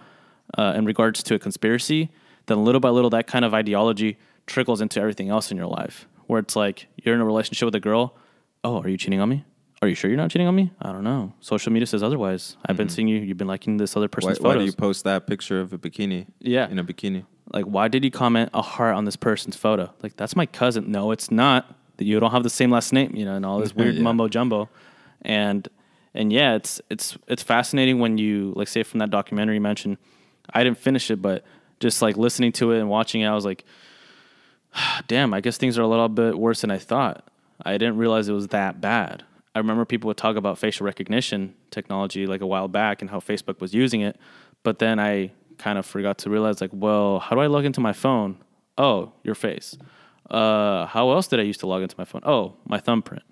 [0.56, 2.10] uh, in regards to a conspiracy,
[2.46, 6.06] then little by little that kind of ideology trickles into everything else in your life.
[6.26, 8.14] Where it's like you're in a relationship with a girl.
[8.62, 9.44] Oh, are you cheating on me?
[9.80, 10.70] Are you sure you're not cheating on me?
[10.82, 11.32] I don't know.
[11.40, 12.56] Social media says otherwise.
[12.66, 13.18] I've been seeing you.
[13.20, 14.56] You've been liking this other person's why photos.
[14.56, 16.26] Why do you post that picture of a bikini?
[16.40, 16.68] Yeah.
[16.68, 17.24] in a bikini.
[17.54, 19.90] like, why did you comment a heart on this person's photo?
[20.02, 20.90] Like, that's my cousin.
[20.92, 21.74] No, it's not.
[21.96, 24.02] That you don't have the same last name, you know, and all this weird Yeah.
[24.02, 24.68] mumbo jumbo.
[25.22, 25.66] And
[26.16, 29.98] and yeah, it's it's it's fascinating when you like say from that documentary you mentioned.
[30.50, 31.44] I didn't finish it, but
[31.80, 33.64] just like listening to it and watching it, I was like,
[35.08, 37.26] damn, I guess things are a little bit worse than I thought.
[37.64, 39.24] I didn't realize it was that bad.
[39.54, 43.20] I remember people would talk about facial recognition technology like a while back and how
[43.20, 44.18] Facebook was using it,
[44.62, 47.80] but then I kind of forgot to realize like, well, how do I log into
[47.80, 48.36] my phone?
[48.76, 49.76] Oh, your face.
[50.30, 52.20] Uh, how else did I used to log into my phone?
[52.24, 53.22] Oh, my thumbprint.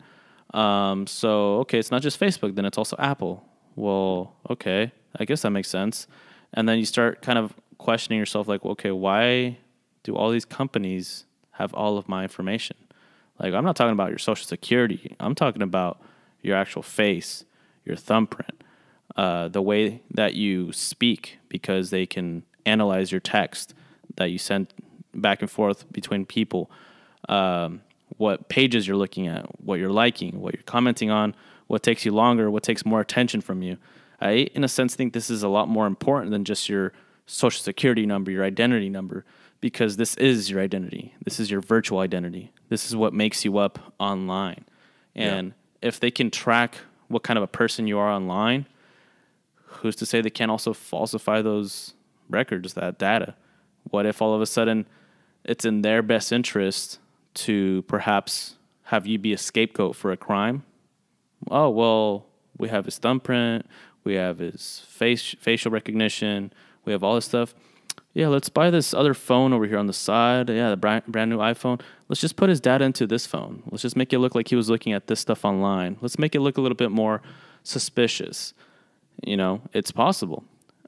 [0.55, 3.45] Um, so okay, it's not just Facebook, then it's also Apple.
[3.77, 6.07] Well, okay, I guess that makes sense.
[6.53, 9.59] And then you start kind of questioning yourself, like, okay, why
[10.05, 12.77] do all these companies have all of my information?
[13.41, 15.17] Like, I'm not talking about your social security.
[15.19, 16.01] I'm talking about
[16.41, 17.45] your actual face,
[17.85, 18.63] your thumbprint,
[19.17, 23.75] uh, the way that you speak, because they can analyze your text
[24.17, 24.73] that you send
[25.13, 26.71] back and forth between people,
[27.29, 27.81] um,
[28.17, 31.35] what pages you're looking at, what you're liking, what you're commenting on,
[31.67, 33.77] what takes you longer, what takes more attention from you.
[34.21, 36.93] I, in a sense, think this is a lot more important than just your
[37.27, 39.25] social security number, your identity number,
[39.61, 41.15] because this is your identity.
[41.25, 42.53] This is your virtual identity.
[42.69, 44.65] This is what makes you up online.
[45.15, 48.67] And if they can track what kind of a person you are online,
[49.65, 51.95] who's to say they can't also falsify those
[52.29, 53.35] records, that data?
[53.91, 54.87] What if all of a sudden
[55.45, 56.99] it's in their best interest
[57.35, 60.65] to perhaps have you be a scapegoat for a crime?
[61.51, 62.27] Oh, well,
[62.59, 63.67] we have his thumbprint,
[64.05, 66.53] we have his face facial recognition,
[66.85, 67.55] we have all this stuff.
[68.13, 70.49] Yeah, let's buy this other phone over here on the side.
[70.49, 71.81] Yeah, the brand, brand new iPhone.
[72.09, 73.65] Let's just put his data into this phone.
[73.71, 75.97] Let's just make it look like he was looking at this stuff online.
[76.01, 77.23] Let's make it look a little bit more
[77.65, 78.55] suspicious.
[79.25, 80.45] You know, it's possible.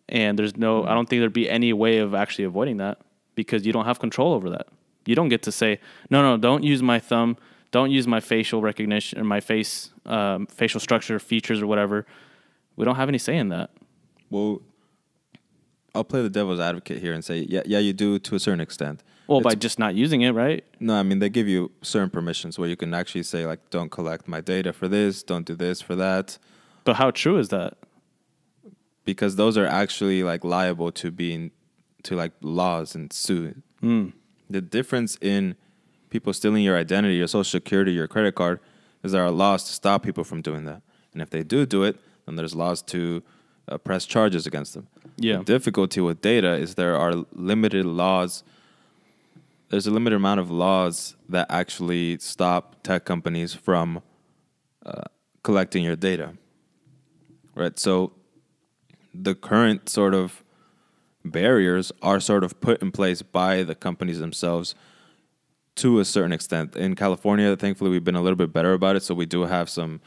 [0.08, 3.00] And there's no, I don't think there'd be any way of actually avoiding that
[3.34, 4.68] because you don't have control over that.
[5.06, 7.36] You don't get to say, no, no, don't use my thumb,
[7.70, 12.06] don't use my facial recognition or my face, um, facial structure features or whatever.
[12.76, 13.70] We don't have any say in that.
[14.30, 14.60] Well,
[15.94, 18.60] I'll play the devil's advocate here and say, yeah, yeah, you do to a certain
[18.60, 19.02] extent.
[19.28, 20.64] Well, by just not using it, right?
[20.78, 23.90] No, I mean they give you certain permissions where you can actually say like, don't
[23.90, 26.38] collect my data for this, don't do this for that,
[26.84, 27.74] But how true is that?
[29.04, 31.52] because those are actually like liable to being
[32.02, 33.56] to like laws and suit.
[34.48, 35.56] The difference in
[36.10, 38.60] people stealing your identity, your social security, your credit card,
[39.02, 40.82] is there are laws to stop people from doing that,
[41.12, 43.22] and if they do do it, then there's laws to
[43.68, 44.86] uh, press charges against them.
[45.16, 45.38] Yeah.
[45.38, 48.44] The difficulty with data is there are limited laws.
[49.70, 54.02] There's a limited amount of laws that actually stop tech companies from
[54.84, 55.02] uh,
[55.42, 56.34] collecting your data.
[57.54, 57.78] Right.
[57.78, 58.12] So
[59.14, 60.44] the current sort of
[61.30, 64.74] barriers are sort of put in place by the companies themselves
[65.76, 66.76] to a certain extent.
[66.76, 69.02] In California, thankfully, we've been a little bit better about it.
[69.02, 70.00] So we do have some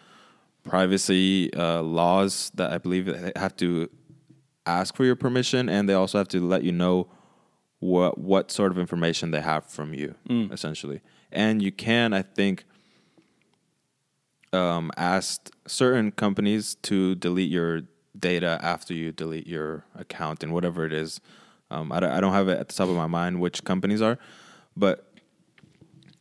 [0.63, 3.89] privacy uh, laws that I believe they have to
[4.65, 7.07] ask for your permission, and they also have to let you know
[7.79, 10.15] what what sort of information they have from you,
[10.51, 11.01] essentially.
[11.31, 12.65] And you can, I think,
[14.51, 17.83] um, ask certain companies to delete your
[18.17, 21.21] data after you delete your account and whatever it is.
[21.71, 24.01] Um, I, don't, I don't have it at the top of my mind which companies
[24.01, 24.17] are,
[24.75, 25.05] but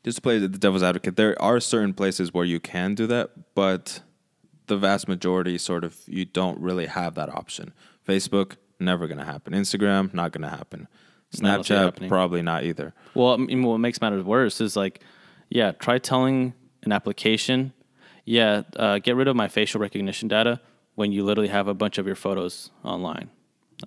[0.04, 3.54] just to play the devil's advocate, there are certain places where you can do that,
[3.54, 4.00] but
[4.66, 7.72] the vast majority sort of you don't really have that option.
[8.06, 9.54] Facebook, never gonna happen.
[9.54, 10.88] Instagram, not gonna happen.
[11.42, 12.94] I don't Snapchat, probably not either.
[13.14, 15.02] Well, I mean, what makes matters worse is like,
[15.50, 17.72] yeah, try telling an application,
[18.24, 20.60] yeah, uh, get rid of my facial recognition data
[20.98, 23.30] when you literally have a bunch of your photos online.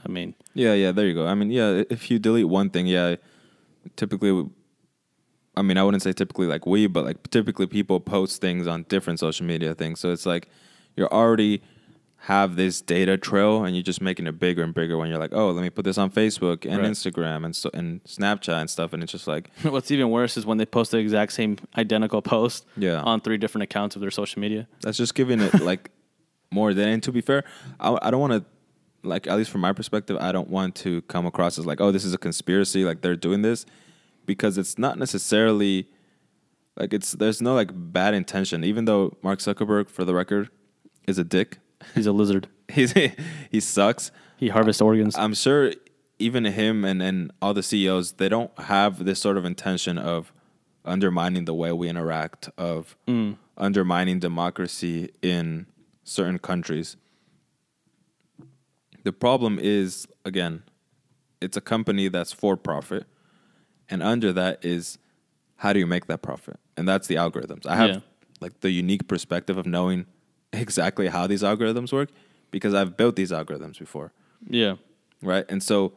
[0.05, 1.27] I mean, Yeah, yeah, there you go.
[1.27, 3.15] I mean, yeah, if you delete one thing, yeah,
[3.97, 4.47] typically,
[5.57, 8.83] I mean, I wouldn't say typically like we, but like typically people post things on
[8.87, 9.99] different social media things.
[9.99, 10.47] So it's like
[10.95, 11.61] you're already
[12.25, 15.33] have this data trail and you're just making it bigger and bigger when you're like,
[15.33, 16.91] oh, let me put this on Facebook and Right.
[16.91, 20.45] Instagram and so and Snapchat and stuff, and it's just like, What's even worse is
[20.45, 23.01] when they post the exact same identical post Yeah.
[23.01, 24.67] on three different accounts of their social media.
[24.81, 25.89] that's just giving it like
[26.51, 26.87] more than.
[26.89, 27.43] And to be fair,
[27.79, 28.45] I, I don't want to,
[29.07, 31.91] like at least from my perspective, I don't want to come across as like, oh,
[31.91, 33.65] this is a conspiracy, like they're doing this,
[34.25, 35.87] because it's not necessarily
[36.77, 38.63] like it's there's no like bad intention.
[38.63, 40.49] Even though Mark Zuckerberg, for the record,
[41.07, 41.57] is a dick,
[41.95, 42.47] He's a lizard.
[42.67, 42.93] he's
[43.51, 44.11] he sucks.
[44.37, 45.15] He harvests organs.
[45.17, 45.73] I'm sure
[46.19, 50.31] even him and, and all the CEOs, they don't have this sort of intention of
[50.85, 53.37] undermining the way we interact, of mm.
[53.57, 55.67] undermining democracy in
[56.03, 56.97] certain countries.
[59.03, 60.63] The problem is, again,
[61.41, 63.05] it's a company that's for profit.
[63.89, 64.97] And under that is
[65.57, 66.59] how do you make that profit?
[66.77, 67.65] And that's the algorithms.
[67.65, 67.99] I have Yeah.
[68.39, 70.05] like the unique perspective of knowing
[70.53, 72.09] exactly how these algorithms work
[72.51, 74.11] because I've built these algorithms before
[74.49, 74.75] yeah.
[75.21, 75.45] right?
[75.49, 75.93] And so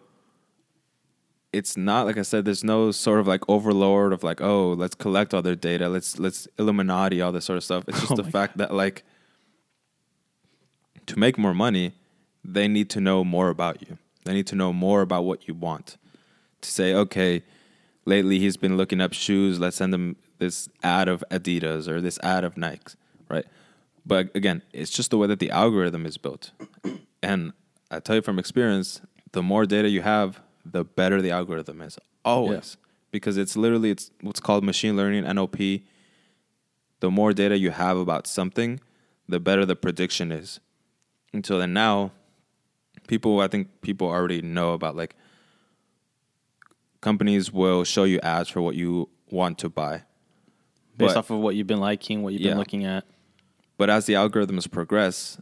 [1.53, 2.45] it's not like I said.
[2.45, 5.89] There's no sort of like overlord of like, oh, let's collect all their data.
[5.89, 7.85] Let's let's Illuminati all this sort of stuff.
[7.87, 9.05] It's oh just Oh the fact that like
[11.07, 11.93] to make more money,
[12.45, 13.99] they need to know more about you.
[14.25, 15.97] They need to know more about what you want.
[16.63, 17.43] To say, okay,
[18.05, 19.59] lately he's been looking up shoes.
[19.59, 22.97] Let's send him this ad of Adidas or this ad of Nikes,
[23.29, 23.47] right?
[24.07, 26.53] But again, it's just the way that the algorithm is built.
[27.23, 27.55] And
[27.91, 29.01] I tell you from experience,
[29.33, 31.99] the more data you have, the better the algorithm is.
[32.23, 32.77] Always.
[33.11, 35.85] Because it's literally it's what's called machine learning, NLP.
[37.01, 38.79] The more data you have about something,
[39.27, 40.61] the better the prediction is.
[41.35, 42.13] Until then now,
[43.09, 45.17] people I think people already know about like
[47.01, 50.03] companies will show you ads for what you want to buy.
[50.97, 52.51] Based But- off of what you've been liking, what you've Yeah.
[52.53, 53.05] been looking at.
[53.77, 55.41] But as the algorithms progress,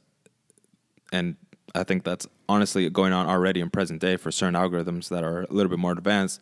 [1.12, 1.36] and
[1.74, 5.42] I think that's honestly going on already in present day for certain algorithms that are
[5.42, 6.40] a little bit more advanced,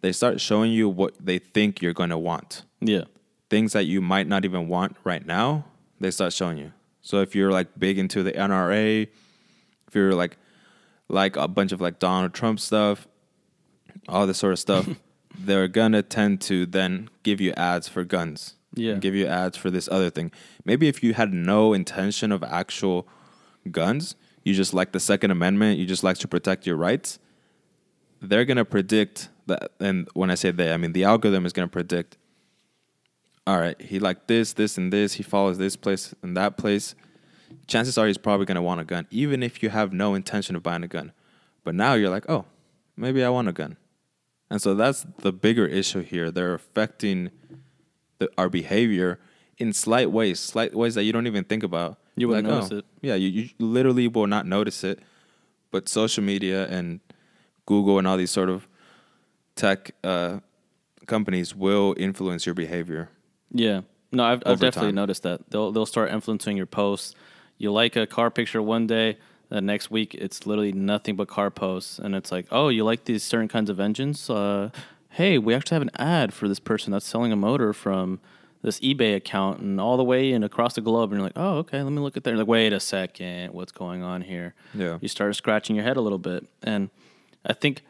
[0.00, 2.64] they start showing you what they think you're going to want.
[2.80, 3.04] Yeah.
[3.48, 5.64] Things that you might not even want right now,
[6.00, 6.72] they start showing you.
[7.04, 9.06] So if you're like big into the NRA,
[9.86, 10.38] if you're like
[11.08, 13.06] like a bunch of like Donald Trump stuff,
[14.08, 14.88] all this sort of stuff,
[15.38, 18.54] they're gonna tend to then give you ads for guns.
[18.74, 18.94] Yeah.
[18.94, 20.32] Give you ads for this other thing.
[20.64, 23.06] Maybe if you had no intention of actual
[23.70, 27.18] guns, you just like the Second Amendment, you just like to protect your rights,
[28.22, 31.68] they're gonna predict that and when I say they, I mean the algorithm is gonna
[31.68, 32.16] predict
[33.46, 35.14] all right, he liked this, this, and this.
[35.14, 36.94] He follows this place and that place.
[37.66, 40.56] Chances are he's probably going to want a gun, even if you have no intention
[40.56, 41.12] of buying a gun.
[41.62, 42.46] But now you're like, oh,
[42.96, 43.76] maybe I want a gun.
[44.50, 46.30] And so that's the bigger issue here.
[46.30, 47.30] They're affecting
[48.18, 49.18] the, our behavior
[49.58, 51.98] in slight ways, slight ways that you don't even think about.
[52.16, 52.84] You wouldn't Like, notice oh, it.
[53.02, 55.00] Yeah, you, you literally will not notice it.
[55.70, 57.00] But social media and
[57.66, 58.68] Google and all these sort of
[59.56, 60.40] tech uh,
[61.06, 63.10] companies will influence your behavior.
[63.54, 63.82] Yeah.
[64.12, 64.96] No, I've, I've definitely time.
[64.96, 65.50] noticed that.
[65.50, 67.14] They'll they'll start influencing your posts.
[67.56, 69.16] You like a car picture one day,
[69.48, 73.04] the next week it's literally nothing but car posts, and it's like, oh, you like
[73.04, 74.28] these certain kinds of engines?
[74.28, 74.70] Uh,
[75.10, 78.20] hey, we actually have an ad for this person that's selling a motor from
[78.62, 81.58] this eBay account and all the way and across the globe, and you're like, oh,
[81.58, 82.30] okay, let me look at that.
[82.30, 84.54] You're like, wait a second, what's going on here?
[84.74, 84.98] Yeah.
[85.00, 86.90] You start scratching your head a little bit, and
[87.44, 87.82] I think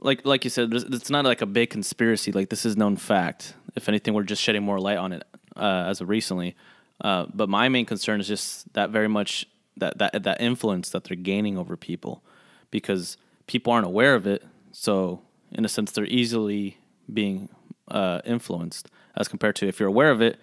[0.00, 2.32] like like you said, it's not like a big conspiracy.
[2.32, 3.54] Like this is known fact.
[3.76, 5.22] If anything, we're just shedding more light on it
[5.56, 6.56] uh, as of recently.
[7.00, 11.04] Uh, but my main concern is just that very much that that that influence that
[11.04, 12.22] they're gaining over people,
[12.70, 14.44] because people aren't aware of it.
[14.72, 16.78] So in a sense, they're easily
[17.12, 17.48] being
[17.88, 20.38] uh, influenced as compared to if you're aware of it,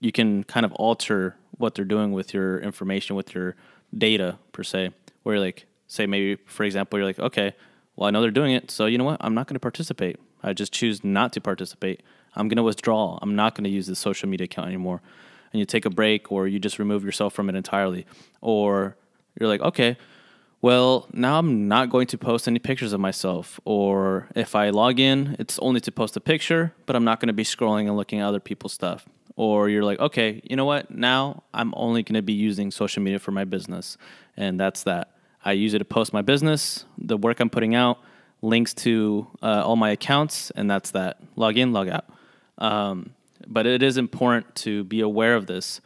[0.00, 3.56] you can kind of alter what they're doing with your information, with your
[3.96, 4.90] data per se.
[5.22, 7.54] Where like, say maybe for example, you're like, okay,
[7.98, 9.16] well I know they're doing it, so you know what?
[9.20, 10.20] I'm not going to participate.
[10.40, 12.00] I just choose not to participate.
[12.36, 13.18] I'm going to withdraw.
[13.20, 15.02] I'm not going to use this social media account anymore.
[15.52, 18.06] And you take a break, or you just remove yourself from it entirely,
[18.40, 18.96] or
[19.38, 19.96] you're like, okay,
[20.60, 23.58] well, now I'm not going to post any pictures of myself.
[23.64, 27.28] Or if I log in, it's only to post a picture, but I'm not going
[27.28, 29.06] to be scrolling and looking at other people's stuff.
[29.34, 30.90] Or you're like, okay, you know what?
[30.90, 33.96] Now I'm only going to be using social media for my business.
[34.36, 35.17] And that's that.
[35.48, 38.00] I use it to post my business, the work I'm putting out,
[38.42, 41.20] links to uh, all my accounts, and that's that.
[41.36, 42.04] Log in, log out.
[42.58, 43.14] Um,
[43.46, 45.80] but it is important to be aware of this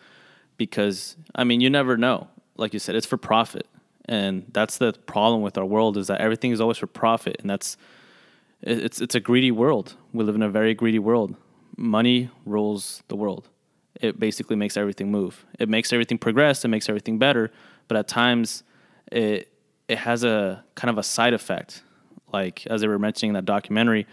[0.57, 2.27] because I mean you never know.
[2.57, 3.68] Like you said, it's for profit,
[4.07, 7.48] and that's the problem with our world is that everything is always for profit, and
[7.48, 7.77] that's
[8.62, 9.94] it's it's a greedy world.
[10.12, 11.37] We live in a very greedy world.
[11.77, 13.48] Money rules the world.
[14.01, 15.46] It basically makes everything move.
[15.61, 16.64] It makes everything progress.
[16.64, 17.53] It makes everything better.
[17.87, 18.64] but at times
[19.12, 19.52] it
[19.93, 21.83] it has a kind of a side effect.
[22.33, 24.07] Like as they were mentioning in that documentary,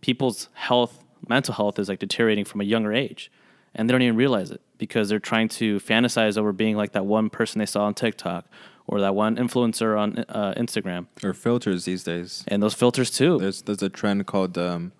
[0.00, 3.30] people's health, mental health is like deteriorating from a younger age.
[3.74, 7.04] And they don't even realize it because they're trying to fantasize over being like that
[7.04, 8.46] one person they saw on TikTok
[8.86, 11.06] or that one influencer on uh, Instagram.
[11.22, 12.42] Or filters these days.
[12.48, 13.38] And those filters too.
[13.38, 14.92] There's there's a trend called um,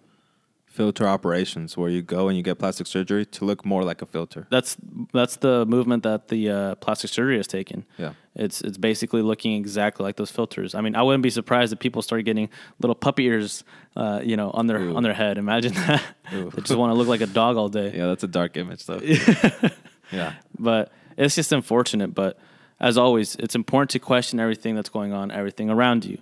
[0.67, 4.07] filter operations where you go and you get plastic surgery to look more like a
[4.07, 4.47] filter.
[4.51, 4.77] That's
[5.15, 7.87] that's the movement that the uh, plastic surgery has taken.
[7.97, 8.13] Yeah.
[8.39, 10.75] It's it's basically looking exactly like those filters.
[10.75, 13.65] I mean, I wouldn't be surprised if people started getting little puppy ears,
[13.97, 14.95] uh, you know, on their Ooh.
[14.95, 15.39] on their head.
[15.39, 16.03] Imagine that.
[16.31, 17.93] They just want to look like a dog all day.
[17.97, 19.01] Yeah, that's a dark image though.
[20.13, 20.35] yeah.
[20.59, 22.15] But it's just unfortunate.
[22.15, 22.39] But
[22.79, 26.19] as always, it's important to question everything that's going on, everything around you.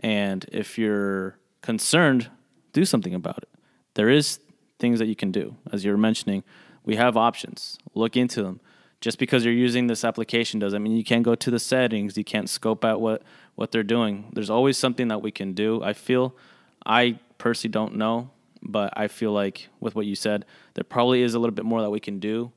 [0.00, 2.30] And if you're concerned,
[2.72, 3.48] do something about it.
[3.94, 4.38] There is
[4.78, 5.56] things that you can do.
[5.72, 6.44] As you were mentioning,
[6.84, 7.78] we have options.
[7.94, 8.60] Look into them.
[9.00, 12.16] Just because you're using this application doesn't mean you can't go to the settings.
[12.16, 13.22] You can't scope out what,
[13.54, 14.30] what they're doing.
[14.32, 15.82] There's always something that we can do.
[15.82, 16.34] I feel,
[16.86, 18.30] I personally don't know,
[18.62, 21.82] but I feel like with what you said, there probably is a little bit more
[21.82, 22.52] that we can do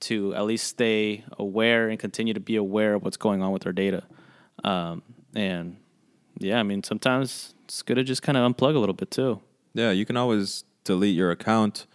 [0.00, 3.64] to at least stay aware and continue to be aware of what's going on with
[3.64, 4.04] our data.
[4.64, 5.02] Um,
[5.34, 5.78] and
[6.38, 9.40] yeah, I mean, sometimes it's good to just kind of unplug a little bit too.
[9.72, 11.86] Yeah, you can always delete your account.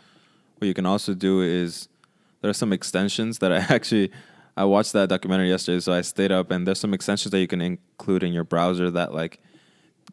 [0.57, 1.87] What you can also do is
[2.41, 4.11] there are some extensions that I actually
[4.57, 7.47] I watched that documentary yesterday, so I stayed up and there's some extensions that you
[7.47, 9.39] can include in your browser that like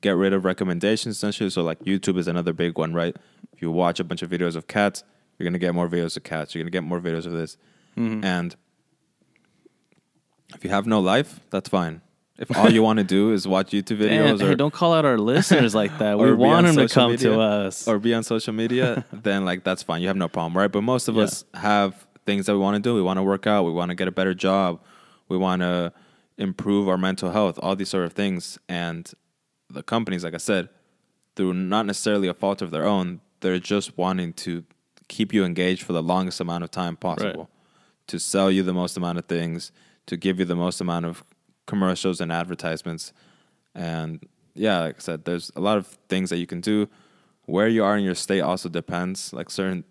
[0.00, 1.50] get rid of recommendations essentially.
[1.50, 3.16] So like YouTube is another big one, right?
[3.52, 5.02] If you watch a bunch of videos of cats,
[5.38, 6.54] you're gonna get more videos of cats.
[6.54, 7.56] You're gonna get more videos of this.
[7.96, 8.24] Mm-hmm.
[8.24, 8.54] And
[10.54, 12.00] if you have no life, that's fine.
[12.38, 14.94] If all you want to do is watch YouTube videos Damn, or hey, don't call
[14.94, 16.16] out our listeners like that.
[16.18, 17.88] We want them to come media, to us.
[17.88, 20.00] or be on social media, then like that's fine.
[20.02, 20.70] You have no problem, right?
[20.70, 21.24] But most of Yeah.
[21.24, 22.94] us have things that we want to do.
[22.94, 23.64] We want to work out.
[23.64, 24.82] We want to get a better job.
[25.30, 25.94] We want to
[26.36, 27.58] improve our mental health.
[27.62, 29.10] All these sort of things, and
[29.70, 30.68] the companies, like I said,
[31.34, 34.64] through not necessarily a fault of their own, they're just wanting to
[35.08, 37.48] keep you engaged for the longest amount of time possible,
[38.08, 39.72] to sell you the most amount of things,
[40.04, 41.24] to give you the most amount of
[41.66, 43.12] commercials and advertisements.
[43.74, 44.22] And
[44.54, 46.88] yeah, like I said, there's a lot of things that you can do.
[47.46, 49.32] Where you are in your state also depends.
[49.32, 49.84] Like certain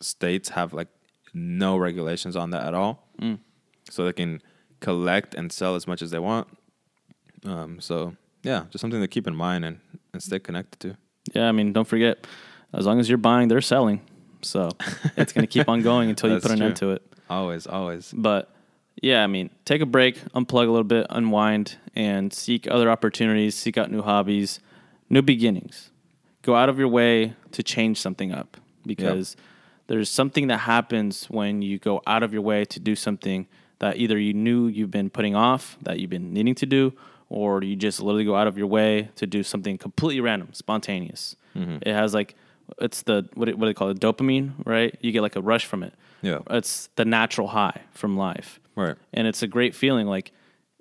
[0.00, 0.88] states have like
[1.34, 3.38] no regulations on that at all, Mm.
[3.90, 4.40] so they can
[4.80, 6.46] collect and sell as much as they want.
[7.44, 9.80] Um, so yeah, just something to keep in mind and,
[10.12, 10.96] and stay connected to.
[11.34, 12.26] yeah, I mean, don't forget,
[12.72, 14.00] as long as you're buying, they're selling.
[14.42, 14.70] So
[15.16, 17.02] it's going to keep on going until you put an end to it.
[17.30, 18.12] Always, always.
[18.14, 18.50] But
[19.02, 23.54] yeah, I mean, take a break, unplug a little bit, unwind, and seek other opportunities,
[23.54, 24.60] seek out new hobbies,
[25.08, 25.90] new beginnings.
[26.42, 29.34] Go out of your way to change something up because
[29.86, 33.46] there's something that happens when you go out of your way to do something
[33.80, 36.92] that either you knew you've been putting off, that you've been needing to do,
[37.28, 41.36] or you just literally go out of your way to do something completely random, spontaneous.
[41.56, 41.78] Mm-hmm.
[41.82, 42.34] It has like,
[42.80, 44.96] it's the, what, do- what do they call it, dopamine, right?
[45.00, 45.92] You get like a rush from it
[46.22, 46.38] Yeah.
[46.50, 48.60] it's the natural high from life.
[48.76, 48.96] Right.
[49.12, 50.06] And it's a great feeling.
[50.06, 50.32] Like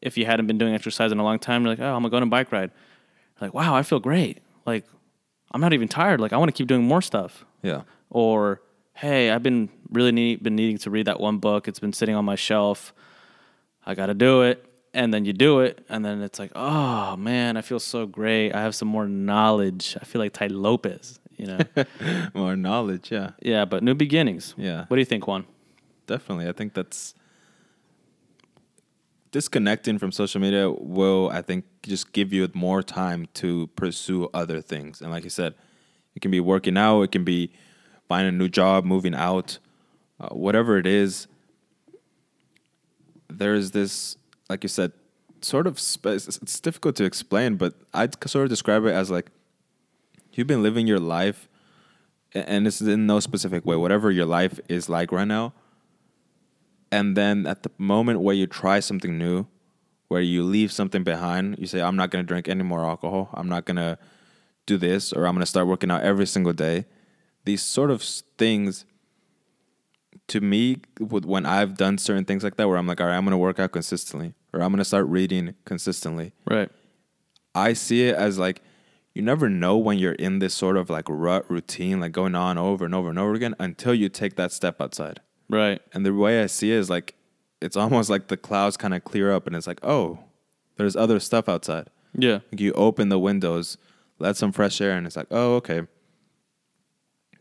[0.02, 2.10] if you hadn't been doing exercise in a long time, you're like, oh, I'm gonna
[2.10, 2.72] go on a bike ride.
[3.42, 4.40] Like, wow, I feel great.
[4.66, 4.86] Like
[5.52, 6.20] I'm not even tired.
[6.22, 7.44] Like I want to keep doing more stuff.
[7.62, 7.82] Yeah.
[8.10, 8.62] Or
[8.94, 11.68] hey, I've been really need, been needing to read that one book.
[11.68, 12.94] It's been sitting on my shelf.
[13.86, 14.66] I got to do it.
[14.96, 18.52] And then you do it, and then it's like, oh man, I feel so great.
[18.52, 19.98] I have some more knowledge.
[20.00, 21.58] I feel like Tai Lopez, you know?
[22.36, 23.12] More knowledge.
[23.12, 23.32] Yeah.
[23.42, 24.54] yeah, but new beginnings.
[24.56, 24.86] Yeah.
[24.88, 25.48] What do you think, Juan?
[26.06, 26.48] Definitely.
[26.48, 27.16] I think that's
[29.32, 34.62] disconnecting from social media will, I think, just give you more time to pursue other
[34.62, 35.02] things.
[35.02, 35.56] And like you said,
[36.16, 37.52] it can be working out, it can be
[38.08, 39.60] finding a new job, moving out,
[40.20, 41.28] uh, whatever it is.
[43.30, 44.18] There's this,
[44.50, 44.92] like you said,
[45.42, 49.32] sort of, it's difficult to explain, but I'd sort of describe it as like
[50.34, 51.48] you've been living your life,
[52.34, 55.54] and this is in no specific way, whatever your life is like right now
[56.94, 59.48] and then at the moment where you try something new
[60.10, 63.30] where you leave something behind you say i'm not going to drink any more alcohol
[63.34, 63.98] i'm not going to
[64.68, 66.86] do this or i'm going to start working out every single day
[67.46, 68.02] these sort of
[68.38, 68.86] things
[70.28, 73.18] to me with- when i've done certain things like that where i'm like all right
[73.18, 76.70] i'm going to work out consistently or i'm going to start reading consistently Right.
[77.56, 78.62] I see it as like
[79.14, 82.58] you never know when you're in this sort of like rut routine, like going on
[82.58, 85.20] over and over and over again until you take that step outside.
[85.48, 85.80] Right.
[85.94, 87.14] And the way I see it is like
[87.62, 90.18] it's almost like the clouds kind of clear up and it's like, oh,
[90.78, 91.90] there's other stuff outside.
[92.18, 92.40] Yeah.
[92.52, 93.78] Like you open the windows,
[94.18, 95.82] let some fresh air, and it's like, oh, okay,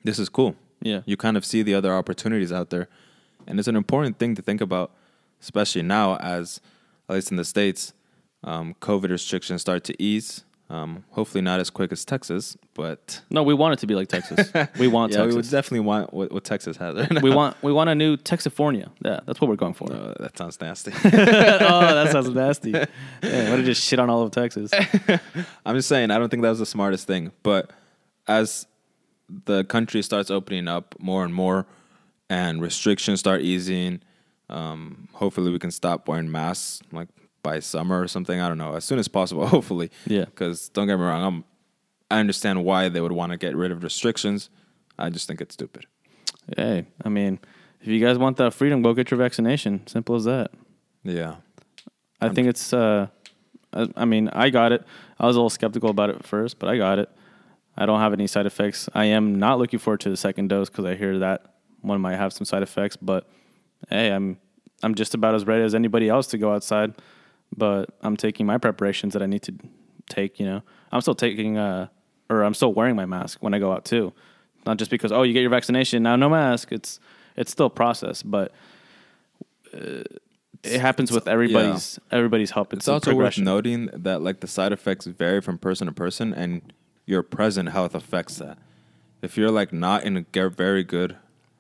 [0.05, 0.57] this is cool.
[0.81, 1.03] Yeah.
[1.07, 2.89] You kind of see the other opportunities out there.
[3.47, 4.93] And it's an important thing to think about,
[5.41, 6.61] especially now as
[7.09, 7.93] at least in the states,
[8.45, 10.45] um, COVID restrictions start to ease.
[10.71, 14.09] Um, hopefully not as quick as Texas, but No, we want it to be like
[14.09, 14.51] Texas.
[14.79, 15.51] We want yeah, we would Texas.
[15.51, 16.95] definitely want what, what Texas has.
[16.95, 18.89] Right we want we want a new Texifornia.
[19.05, 19.89] Yeah, that's what we're going for.
[19.89, 20.93] That sounds nasty.
[21.05, 22.71] oh, that sounds nasty.
[23.23, 24.71] Yeah, what to just shit on all of Texas?
[25.67, 27.33] I'm just saying, I don't think that was the smartest thing.
[27.43, 27.71] But
[28.27, 28.67] as
[29.29, 31.67] the country starts opening up more and more,
[32.29, 34.01] and restrictions start easing,
[34.49, 37.09] um, hopefully we can stop wearing masks like
[37.43, 38.41] by summer or something.
[38.41, 39.47] I don't know, as soon as possible.
[39.57, 40.27] Hopefully, Yeah.
[40.27, 41.45] Because don't get me wrong, I'm,
[42.11, 44.51] I understand why they would want to get rid of restrictions.
[44.99, 45.87] I just think it's stupid.
[46.57, 47.39] Hey, I mean,
[47.81, 49.87] if you guys want that freedom, go get your vaccination.
[49.87, 50.51] Simple as that.
[51.03, 51.37] Yeah.
[52.21, 52.73] I think it's.
[52.73, 53.09] Uh,
[53.73, 54.85] I, I mean, I got it.
[55.19, 57.11] I was a little skeptical about it at first, but I got it.
[57.77, 58.89] I don't have any side effects.
[58.95, 62.17] I am not looking forward to the second dose because I hear that one might
[62.17, 62.97] have some side effects.
[62.97, 63.29] But
[63.89, 64.39] hey, I'm
[64.83, 66.95] I'm just about as ready as anybody else to go outside.
[67.57, 69.55] But I'm taking my preparations that I need to
[70.09, 70.39] take.
[70.39, 71.89] You know, I'm still taking uh,
[72.29, 74.13] or I'm still wearing my mask when I go out too.
[74.67, 76.73] Not just because oh you get your vaccination now no mask.
[76.73, 77.01] It's
[77.37, 78.53] it's still a process, but
[79.75, 80.03] uh,
[80.63, 82.73] it happens with everybody's everybody's help.
[82.73, 86.33] It's a also worth noting that like the side effects vary from person to person,
[86.33, 86.73] and
[87.07, 88.59] your present health affects that.
[89.23, 91.17] If you're like not in a very good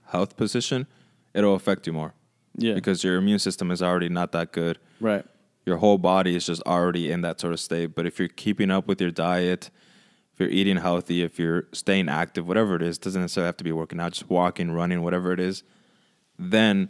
[0.06, 0.86] health position,
[1.34, 2.14] it'll affect you more
[2.56, 4.78] Yeah, because your immune system is already not that good.
[5.00, 5.24] right.
[5.64, 7.94] Your whole body is just already in that sort of state.
[7.94, 9.70] But if you're keeping up with your diet,
[10.32, 13.64] if you're eating healthy, if you're staying active, whatever it is, doesn't necessarily have to
[13.64, 15.62] be working out, just walking, running, whatever it is,
[16.36, 16.88] then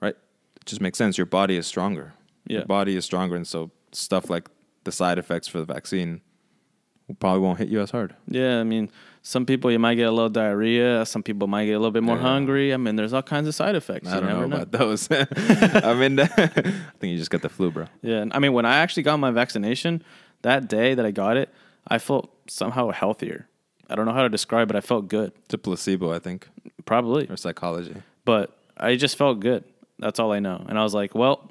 [0.00, 0.14] right,
[0.54, 1.18] it just makes sense.
[1.18, 2.14] Your body is stronger.
[2.46, 2.58] Yeah.
[2.58, 4.48] Your body is stronger, and so stuff like
[4.84, 6.20] the side effects for the vaccine
[7.20, 8.14] probably won't hit you as hard.
[8.28, 8.90] Yeah, I mean,
[9.22, 11.04] some people you might get a little diarrhea.
[11.06, 12.22] Some people might get a little bit more Yeah.
[12.22, 12.72] hungry.
[12.74, 14.08] I mean, there's all kinds of side effects.
[14.08, 15.08] I don't know never about those.
[15.10, 17.86] I mean, I think you just got the flu, bro.
[18.02, 20.02] Yeah, I mean, when I actually got my vaccination
[20.42, 21.48] that day that I got it,
[21.88, 23.48] I felt somehow healthier.
[23.90, 24.76] I don't know how to describe it.
[24.76, 26.48] I felt good, It's a placebo, I think,
[26.86, 27.94] probably, or psychology.
[28.24, 29.64] but I just felt good.
[29.98, 30.64] That's all I know.
[30.68, 31.50] And I was like, well,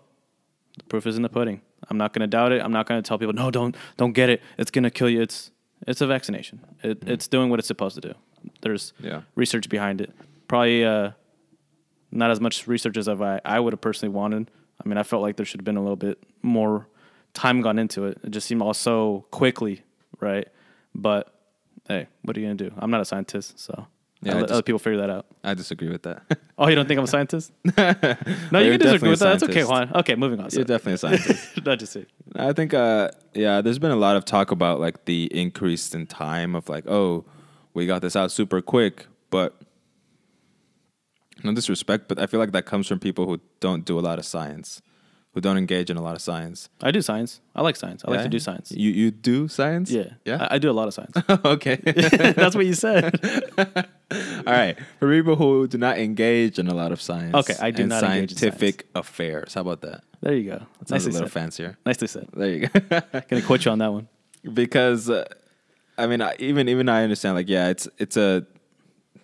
[0.77, 1.61] the proof is in the pudding.
[1.89, 2.61] I'm not going to doubt it.
[2.61, 4.41] I'm not going to tell people, no, don't, don't get it.
[4.57, 5.21] It's going to kill you.
[5.21, 5.51] It's,
[5.88, 6.59] it's a vaccination.
[6.84, 8.13] It, It's doing what it's supposed to do.
[8.61, 9.21] There's Yeah.
[9.36, 10.11] research behind it.
[10.47, 11.11] Probably uh,
[12.11, 14.49] not as much research as I, I would have personally wanted.
[14.84, 16.88] I mean, I felt like there should have been a little bit more
[17.34, 18.19] time gone into it.
[18.23, 19.81] It just seemed all so quickly,
[20.19, 20.47] right?
[20.93, 21.34] But
[21.88, 22.71] hey, what are you gonna do?
[22.77, 23.88] I'm not a scientist, so
[24.24, 25.26] Yeah, I let just- other people figure that out.
[25.43, 26.24] I disagree with that.
[26.55, 27.51] Oh, you don't think I'm a scientist?
[27.65, 27.74] no,
[28.59, 29.39] you're can disagree with that.
[29.39, 29.63] That's okay.
[29.63, 29.91] Juan.
[29.95, 30.49] Okay, moving on.
[30.51, 31.59] You're definitely a scientist.
[31.65, 32.07] not just it.
[32.36, 36.05] I think, uh, yeah, there's been a lot of talk about like the increase in
[36.05, 37.26] time of like, oh,
[37.74, 39.59] we got this out super quick, but
[41.43, 44.19] no disrespect, but I feel like that comes from people who don't do a lot
[44.19, 44.82] of science,
[45.34, 46.69] who don't engage in a lot of science.
[46.84, 47.41] I do science.
[47.55, 48.03] I like science.
[48.05, 48.24] I like Yeah?
[48.26, 48.71] to do science.
[48.71, 49.89] You you do science?
[49.91, 50.47] Yeah, yeah.
[50.49, 51.15] I, I do a lot of science.
[51.45, 51.78] okay.
[52.38, 53.19] That's what you said.
[54.47, 54.78] All right.
[54.99, 58.03] For people who do not engage in a lot of science, Okay, I do not
[58.03, 59.53] engage in scientific affairs.
[59.53, 60.03] How about that?
[60.22, 60.57] There you go.
[60.80, 61.34] That sounds Nicely a little said.
[61.34, 61.78] fancier.
[61.86, 62.28] Nicely said.
[62.34, 62.80] There you go.
[63.30, 64.07] Gonna quote you on that one.
[64.53, 65.26] because uh,
[65.97, 67.36] I mean, I, even even I understand.
[67.36, 68.45] Like, yeah, it's it's a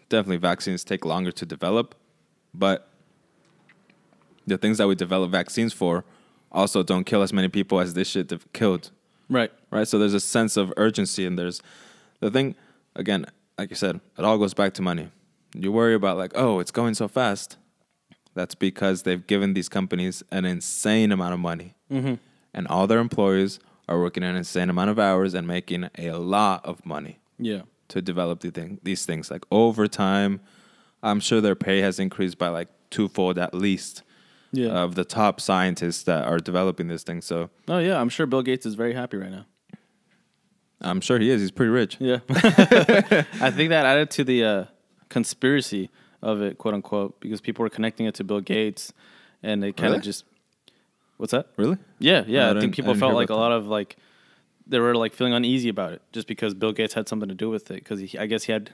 [0.10, 1.96] definitely vaccines take longer to develop,
[2.54, 2.88] but
[4.48, 6.04] the things that we develop vaccines for
[6.52, 8.90] also don't kill as many people as this shit have killed,
[9.30, 9.52] Right.
[9.70, 9.88] right?
[9.88, 11.62] So there's a sense of urgency, and there's
[12.20, 12.56] the thing
[12.96, 13.26] again.
[13.60, 15.10] Like you said, it all goes back to money.
[15.54, 17.58] You worry about like, oh, it's going so fast.
[18.34, 22.14] That's because they've given these companies an insane amount of money Mm-hmm.
[22.54, 26.64] and all their employees are working an insane amount of hours and making a lot
[26.66, 27.64] of money Yeah.
[27.90, 29.30] to develop the thing, these things.
[29.32, 30.40] Like over time,
[31.02, 34.04] I'm sure their pay has increased by like twofold at least
[34.54, 34.68] Yeah.
[34.84, 37.22] of the top scientists that are developing this thing.
[37.22, 39.46] So oh yeah, I'm sure Bill Gates is very happy right now.
[40.82, 41.42] I'm sure he is.
[41.42, 41.98] He's pretty rich.
[42.00, 42.20] Yeah.
[42.30, 44.66] I think that added to the uh,
[45.10, 45.90] conspiracy
[46.22, 48.94] of it, quote unquote, because people were connecting it to Bill Gates,
[49.44, 50.04] and it kind of Really?
[50.04, 50.26] just.
[51.18, 51.48] What's that?
[51.58, 51.78] Really?
[52.00, 52.48] Yeah, No, yeah.
[52.50, 53.98] I I, think people felt like a lot of like
[54.70, 57.50] they were like feeling uneasy about it just because Bill Gates had something to do
[57.50, 58.70] with it because I guess he had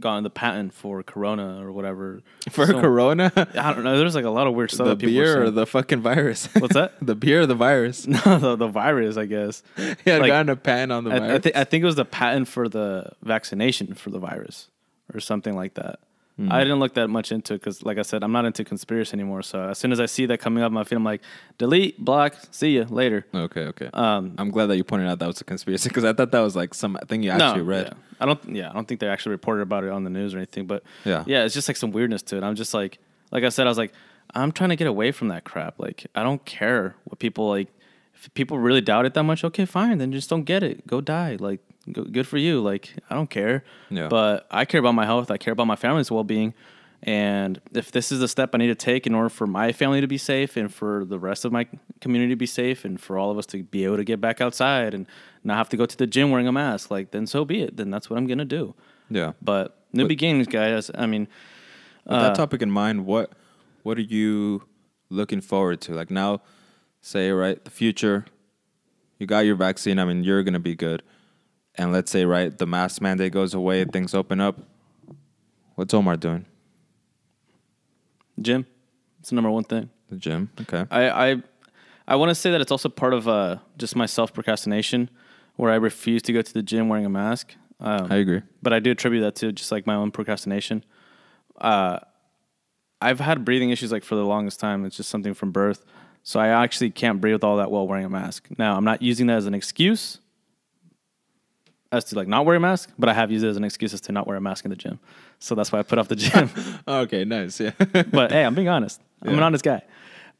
[0.00, 3.98] gotten the patent for Corona or whatever For So- Corona, I don't know.
[3.98, 4.86] There's like a lot of weird stuff.
[4.88, 6.46] the beer or the fucking virus?
[6.58, 6.94] What's that?
[7.02, 8.06] the beer or the virus?
[8.26, 9.62] no, the, the virus, I guess.
[9.76, 11.34] he had Like, gotten a pan on the I, virus.
[11.34, 14.68] I, thi- I think it was the patent for the vaccination for the virus
[15.12, 16.00] or something like that.
[16.36, 16.50] Hmm.
[16.50, 19.14] I didn't look that much into it because, like I said, I'm not into conspiracy
[19.14, 19.42] anymore.
[19.42, 21.20] So as soon as I see that coming up on my feed, I'm like,
[21.58, 23.24] delete, block, see you later.
[23.32, 23.88] okay, okay.
[23.94, 26.40] Um, I'm glad that you pointed out that was a conspiracy because I thought that
[26.40, 27.86] was like some thing you actually no, read.
[27.86, 27.92] yeah.
[28.20, 28.54] I don't.
[28.56, 30.66] Yeah, I don't think they actually reported about it on the news or anything.
[30.66, 31.22] But Yeah.
[31.26, 32.42] yeah, it's just like some weirdness to it.
[32.42, 32.98] I'm just like,
[33.30, 33.92] like I said, I was like,
[34.34, 35.78] I'm trying to get away from that crap.
[35.78, 37.68] Like, I don't care what people like
[38.26, 40.86] if people really doubt it that much, okay, fine, then just don't get it.
[40.86, 41.36] Go die.
[41.38, 41.60] Like,
[41.92, 42.60] go, good for you.
[42.60, 43.64] Like, I don't care.
[43.90, 44.08] Yeah.
[44.08, 45.30] But I care about my health.
[45.30, 46.54] I care about my family's well being.
[47.02, 50.00] And if this is the step I need to take in order for my family
[50.00, 51.66] to be safe and for the rest of my
[52.00, 54.40] community to be safe and for all of us to be able to get back
[54.40, 55.06] outside and
[55.42, 57.76] not have to go to the gym wearing a mask, like, then so be it.
[57.76, 58.74] Then that's what I'm going to do.
[59.10, 59.32] Yeah.
[59.42, 60.90] But new But- beginnings, guys.
[60.94, 61.28] I mean,
[62.06, 63.32] With that uh, topic in mind, what
[63.82, 64.62] what are you
[65.10, 65.92] looking forward to?
[65.92, 66.40] Like now,
[67.04, 68.24] say right, the future,
[69.18, 69.98] you got your vaccine.
[69.98, 71.02] I mean, you're gonna be good.
[71.76, 74.58] And let's say right, the mask mandate goes away, things open up.
[75.74, 76.46] What's Omar doing?
[78.40, 78.66] gym.
[79.20, 79.90] It's the number one thing.
[80.08, 80.50] The gym.
[80.62, 80.84] Okay.
[80.90, 81.42] I I,
[82.08, 85.08] I want to say that it's also part of uh, just my self procrastination,
[85.56, 87.54] where I refuse to go to the gym wearing a mask.
[87.80, 88.42] Um, I agree.
[88.62, 90.84] but I do attribute that to just like my own procrastination.
[91.60, 91.98] Uh,
[93.00, 94.84] I've had breathing issues like for the longest time.
[94.84, 95.84] It's just something from birth,
[96.24, 98.48] so I actually can't breathe with all that well wearing a mask.
[98.58, 100.18] Now I'm not using that as an excuse
[101.92, 103.94] as to like not wear a mask, but I have used it as an excuse
[103.94, 104.98] as to not wear a mask in the gym.
[105.38, 106.50] So that's why I put off the gym.
[106.88, 107.60] okay, nice.
[107.60, 107.70] Yeah.
[108.10, 109.00] but hey, I'm being honest.
[109.22, 109.82] I'm an honest guy.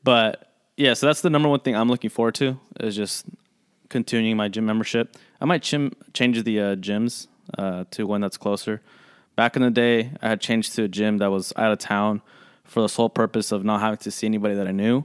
[0.02, 3.26] But yeah, so that's the number one thing I'm looking forward to is just
[3.88, 5.16] continuing my gym membership.
[5.40, 8.82] I might chim- change the uh, gyms uh, to one that's closer.
[9.36, 12.22] Back in the day, I had changed to a gym that was out of town
[12.64, 15.04] for the sole purpose of not having to see anybody that I knew,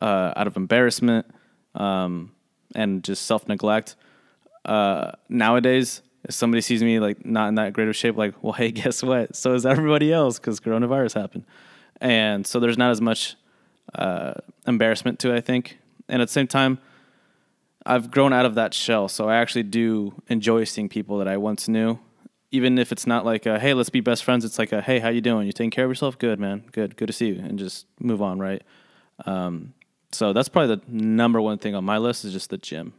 [0.00, 1.26] uh, out of embarrassment
[1.74, 2.32] um,
[2.74, 3.96] and just self neglect.
[4.64, 8.52] Uh, nowadays, if somebody sees me like not in that great of shape, like, well,
[8.60, 9.36] hey, guess what?
[9.36, 11.44] So is everybody else because coronavirus happened,
[12.00, 13.36] and so there's not as much
[13.94, 14.34] uh,
[14.66, 15.36] embarrassment to it.
[15.36, 15.78] I think,
[16.08, 16.78] and at the same time,
[17.84, 21.36] I've grown out of that shell, so I actually do enjoy seeing people that I
[21.36, 21.98] once knew,
[22.50, 24.44] even if it's not like, a, hey, let's be best friends.
[24.44, 25.46] It's like, a, hey, how you doing?
[25.46, 26.18] You taking care of yourself?
[26.18, 26.64] Good, man.
[26.72, 28.62] Good, good to see you, and just move on, right?
[29.24, 29.72] Um,
[30.12, 32.92] so that's probably the number one thing on my list is just the gym.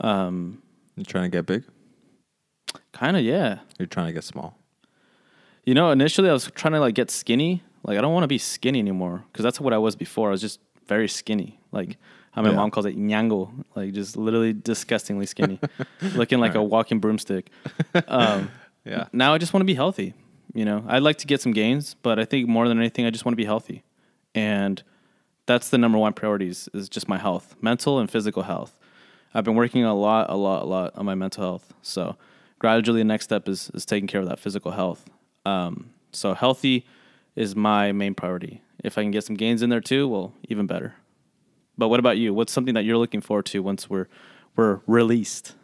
[0.00, 0.62] Um,
[0.96, 1.64] You're trying to get big.
[2.92, 3.60] kind of, yeah.
[3.78, 4.56] You're trying to get small.
[5.64, 7.62] You know, initially I was trying to like get skinny.
[7.82, 10.28] Like I don't want to be skinny anymore because that's what I was before.
[10.28, 11.60] I was just very skinny.
[11.72, 11.96] Like
[12.32, 12.56] how my Yeah.
[12.56, 15.60] mom calls it nyango, like just literally disgustingly skinny,
[16.14, 17.50] looking like a walking broomstick.
[18.08, 18.50] Um,
[18.86, 19.08] Yeah.
[19.12, 20.14] now I just want to be healthy.
[20.54, 23.10] You know, I'd like to get some gains, but I think more than anything, I
[23.10, 23.84] just want to be healthy,
[24.34, 24.82] and
[25.50, 28.76] that's the number one priorities is just my health, mental and physical health.
[29.34, 31.74] I've been working a lot, a lot, a lot on my mental health.
[31.82, 32.16] So
[32.60, 35.10] gradually, the next step is is taking care of that physical health.
[35.44, 36.86] Um, so healthy
[37.34, 38.62] is my main priority.
[38.84, 40.94] If I can get some gains in there too, well, even better.
[41.76, 42.32] But what about you?
[42.32, 44.06] What's something that you're looking forward to once we're
[44.54, 45.54] we're released?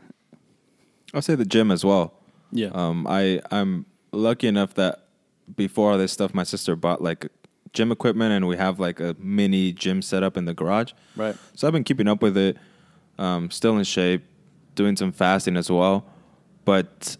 [1.14, 2.12] I'll say the gym as well.
[2.50, 2.70] Yeah.
[2.72, 5.06] Um, I I'm lucky enough that
[5.54, 7.28] before all this stuff, my sister bought like
[7.76, 10.92] gym equipment, and we have like a mini gym set up in the garage.
[11.14, 11.36] Right.
[11.54, 12.56] So I've been keeping up with it.
[13.18, 14.24] Um, still in shape,
[14.74, 16.04] doing some fasting as well,
[16.64, 17.16] but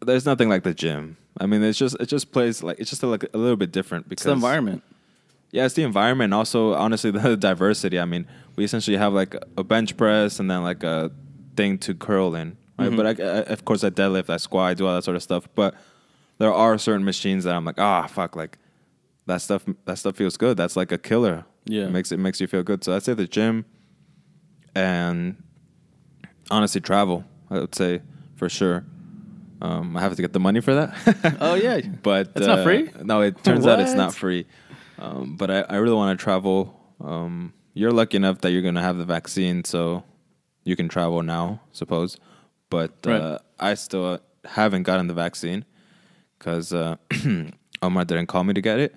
[0.00, 1.16] there's nothing like the gym.
[1.38, 3.72] I mean, it's just it just plays like it's just a, like a little bit
[3.72, 4.82] different because It's the environment.
[5.50, 6.32] yeah, it's the environment.
[6.32, 7.98] Also, honestly, the diversity.
[8.00, 11.10] I mean, we essentially have like a bench press and then like a
[11.56, 12.90] thing to curl in, right?
[12.90, 12.96] Mhm.
[12.96, 15.22] But I, I, of course, I deadlift, I squat, I do all that sort of
[15.22, 15.48] stuff.
[15.54, 15.74] But
[16.38, 18.58] there are certain machines that I'm like, ah, fuck, like
[19.26, 19.64] that stuff.
[19.84, 20.56] That stuff feels good.
[20.56, 21.44] That's like a killer.
[21.66, 21.84] Yeah.
[21.86, 22.84] it makes it makes you feel good.
[22.84, 23.64] So I'd say the gym,
[24.74, 25.42] and
[26.50, 27.24] honestly, travel.
[27.50, 28.00] I would say
[28.36, 28.84] for sure.
[29.62, 31.36] Um, I have to get the money for that.
[31.40, 31.80] Oh yeah.
[32.02, 32.90] but It's not uh, free?
[33.02, 34.46] No, it turns out it's not free.
[34.98, 36.78] Um, but I, I really want to travel.
[37.00, 40.04] Um, you're lucky enough that you're gonna have the vaccine, so
[40.64, 42.16] you can travel now, suppose.
[42.70, 43.38] But uh, Right.
[43.58, 45.64] I still haven't gotten the vaccine
[46.38, 46.96] because uh,
[47.82, 48.94] Omar didn't call me to get it.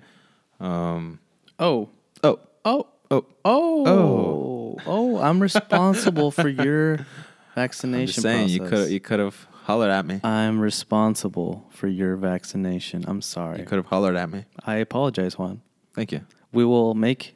[0.60, 1.20] Um,
[1.58, 1.88] Oh.
[2.22, 2.86] oh, Oh.
[3.10, 3.86] oh, Oh.
[3.86, 4.78] Oh.
[4.86, 5.16] Oh.
[5.18, 7.06] I'm responsible for your I'm
[7.54, 10.20] vaccination just saying you could you could have hollered at me.
[10.24, 13.04] I'm responsible for your vaccination.
[13.06, 13.60] I'm sorry.
[13.60, 14.44] You could have hollered at me.
[14.64, 15.62] I apologize, Juan.
[15.94, 16.20] Thank you.
[16.52, 17.34] We will make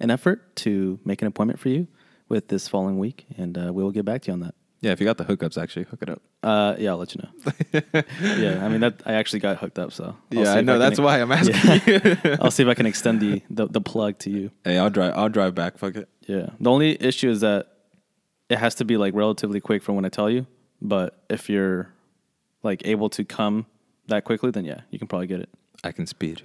[0.00, 1.86] an effort to make an appointment for you
[2.28, 4.54] with this following week, and uh, we will get back to you on that.
[4.82, 6.20] Yeah, if you got the hookups, actually hook it up.
[6.42, 7.52] Uh, yeah, I'll let you know.
[8.20, 10.74] yeah, I mean that I actually got hooked up, so I'll yeah, I know.
[10.74, 11.54] can That's ex- why I'm asking
[11.86, 12.16] Yeah.
[12.24, 12.36] you.
[12.40, 14.50] I'll see if I can extend the, the the plug to you.
[14.64, 15.14] hey, I'll drive.
[15.16, 15.78] I'll drive back.
[15.78, 16.08] Fuck it.
[16.26, 16.50] Yeah.
[16.60, 17.68] The only issue is that
[18.48, 20.46] it has to be like relatively quick from when I tell you.
[20.82, 21.88] But if you're
[22.62, 23.66] like able to come
[24.08, 25.48] that quickly, then yeah, you can probably get it.
[25.82, 26.42] I can speed.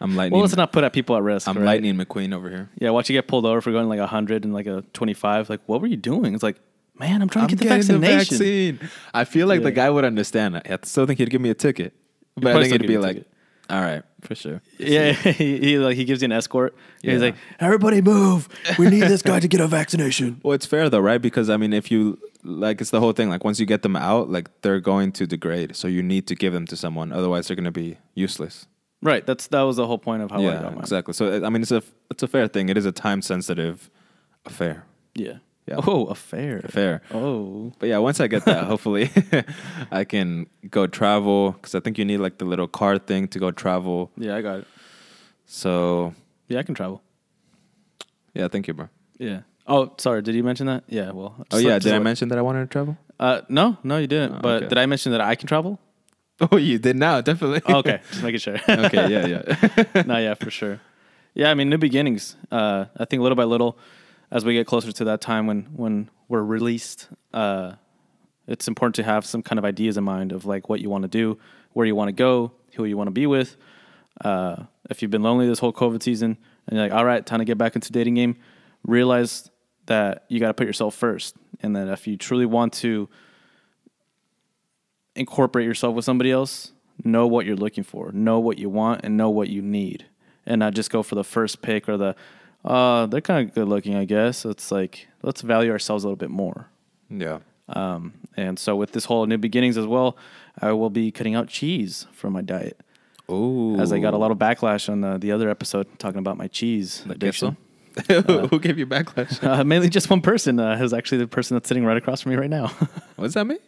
[0.00, 0.32] I'm lightning.
[0.32, 1.46] Well, let's not put at people at risk.
[1.46, 1.64] I'm right?
[1.82, 2.68] lightning McQueen over here.
[2.78, 5.48] Yeah, watch you get pulled over for going like 100 and like a 25.
[5.50, 6.34] Like, what were you doing?
[6.34, 6.56] It's like,
[6.98, 8.78] man, I'm trying to get the getting vaccination.
[8.78, 8.90] vaccine.
[9.12, 10.56] I feel like the guy would understand.
[10.56, 11.94] I still think he'd give me a ticket,
[12.36, 13.32] but I think still it'd be like, ticket.
[13.70, 14.62] all right, for sure.
[14.78, 16.74] Yeah, he, he like he gives you an escort.
[17.02, 17.12] Yeah.
[17.12, 18.48] He's like, everybody move.
[18.78, 20.40] We need this guy to get a vaccination.
[20.44, 21.20] Well, it's fair though, right?
[21.20, 23.28] Because I mean, if you like, it's the whole thing.
[23.28, 26.34] Like once you get them out, like they're going to degrade, so you need to
[26.34, 27.12] give them to someone.
[27.12, 28.66] Otherwise, they're going to be useless.
[29.02, 29.26] Right.
[29.26, 30.80] That's that was the whole point of how I yeah, got mine.
[30.80, 31.14] exactly.
[31.14, 32.68] So I mean, it's a it's a fair thing.
[32.68, 33.90] It is a time sensitive
[34.46, 34.84] affair.
[35.14, 35.38] Yeah.
[35.66, 35.80] Yeah.
[35.86, 36.60] Oh, a fair.
[36.68, 37.00] Fair.
[37.10, 37.72] Oh.
[37.78, 39.10] But yeah, once I get that, hopefully
[39.90, 43.38] I can go travel because I think you need like the little card thing to
[43.38, 44.10] go travel.
[44.18, 44.66] Yeah, I got it.
[45.46, 46.12] So
[46.48, 47.02] Yeah, I can travel.
[48.34, 48.88] yeah, thank you, bro.
[49.18, 49.40] Yeah.
[49.66, 50.20] Oh, sorry.
[50.22, 50.84] Did you mention that?
[50.88, 51.12] Yeah.
[51.12, 51.34] Well.
[51.50, 52.98] Oh yeah, did I let- mention that I wanted to travel?
[53.18, 54.34] Uh, no, no, you didn't.
[54.34, 54.68] Oh, but okay.
[54.68, 55.78] did I mention that I can travel?
[56.50, 57.62] Oh, you did now, definitely.
[57.66, 58.56] Oh, okay, just making sure.
[58.68, 60.02] okay, yeah, yeah.
[60.02, 60.80] no, yeah, for sure.
[61.32, 62.34] Yeah, I mean, new beginnings.
[62.50, 63.78] Uh, I think little by little,
[64.34, 67.72] as we get closer to that time when when we're released, uh,
[68.48, 71.02] it's important to have some kind of ideas in mind of like what you want
[71.02, 71.38] to do,
[71.72, 73.56] where you want to go, who you want to be with.
[74.20, 77.38] Uh, if you've been lonely this whole COVID season and you're like, all right, time
[77.38, 78.36] to get back into dating game,
[78.84, 79.50] realize
[79.86, 83.08] that you got to put yourself first, and that if you truly want to
[85.14, 86.72] incorporate yourself with somebody else,
[87.04, 90.06] know what you're looking for, know what you want, and know what you need,
[90.44, 92.16] and not just go for the first pick or the,
[92.64, 94.44] uh, they're kind of good looking, I guess.
[94.44, 96.68] It's like let's value ourselves a little bit more.
[97.10, 97.38] yeah.
[97.66, 100.18] Um, and so with this whole new beginnings as well,
[100.60, 102.78] I will be cutting out cheese from my diet,
[103.26, 106.36] Oh, as I got a lot of backlash on the, the other episode talking about
[106.36, 107.56] my cheese addiction.
[108.08, 109.42] Who gave you backlash?
[109.48, 112.32] Uh, mainly just one person uh, who's actually the person that's sitting right across from
[112.32, 112.66] me right now.
[113.16, 113.58] What's that mean?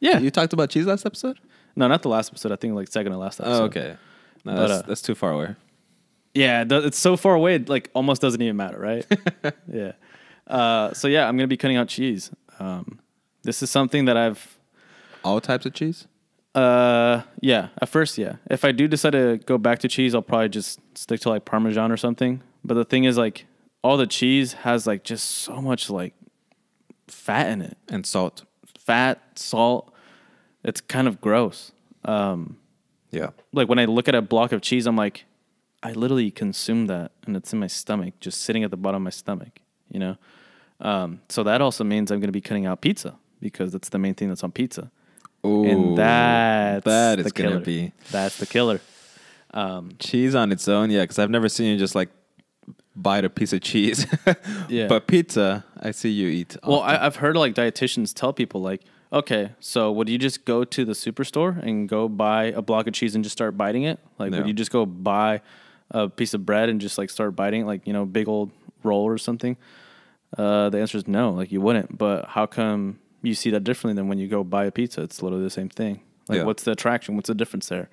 [0.00, 1.38] yeah, You talked about cheese last episode.
[1.76, 2.52] no, not the last episode.
[2.52, 3.62] I think like second to last episode.
[3.62, 3.96] Oh, okay.
[4.44, 5.54] No, that's, uh, that's too far away.
[6.34, 9.06] Yeah, it's so far away, it like almost doesn't even matter, right?
[9.72, 9.92] yeah.
[10.46, 12.30] Uh, so yeah, I'm gonna be cutting out cheese.
[12.58, 12.98] Um,
[13.42, 14.58] this is something that I've,
[15.24, 16.06] All types of cheese.
[16.54, 18.36] uh, yeah, at first, yeah.
[18.50, 21.44] If I do decide to go back to cheese, I'll probably just stick to like
[21.44, 22.42] Parmesan or something.
[22.64, 23.46] But the thing is, like,
[23.82, 26.14] all the cheese has like just so much like
[27.08, 28.44] fat in it, and salt.
[28.78, 29.92] fat, salt.
[30.64, 31.72] It's kind of gross.
[32.04, 32.56] Um,
[33.10, 33.30] Yeah.
[33.52, 35.24] like when I look at a block of cheese, I'm like,
[35.84, 39.04] I literally consume that, and it's in my stomach, just sitting at the bottom of
[39.04, 39.60] my stomach.
[39.90, 40.16] You know,
[40.80, 43.98] um, so that also means I'm going to be cutting out pizza because that's the
[43.98, 44.90] main thing that's on pizza,
[45.44, 47.60] Oh, and that's that the is gonna killer.
[47.60, 48.80] be that's the killer.
[49.52, 50.90] Um, cheese on its own.
[50.90, 52.08] Yeah, because I've never seen you just like
[52.96, 54.06] bite a piece of cheese.
[54.68, 54.86] Yeah.
[54.88, 56.56] But pizza, I see you eat.
[56.64, 56.80] well.
[56.80, 58.80] I, I've heard like dietitians tell people like,
[59.12, 62.94] okay, so would you just go to the superstore and go buy a block of
[62.94, 64.00] cheese and just start biting it?
[64.18, 64.38] Like, No.
[64.38, 65.42] would you just go buy
[65.94, 68.50] a piece of bread and just like start biting like you know, big old
[68.82, 69.56] roll or something?
[70.36, 71.30] Uh, the answer is no.
[71.30, 71.96] Like you wouldn't.
[71.96, 75.02] But how come you see that differently than when you go buy a pizza?
[75.02, 76.02] It's literally the same thing.
[76.28, 76.44] Like, Yeah.
[76.44, 77.16] what's the attraction?
[77.16, 77.88] What's the difference there?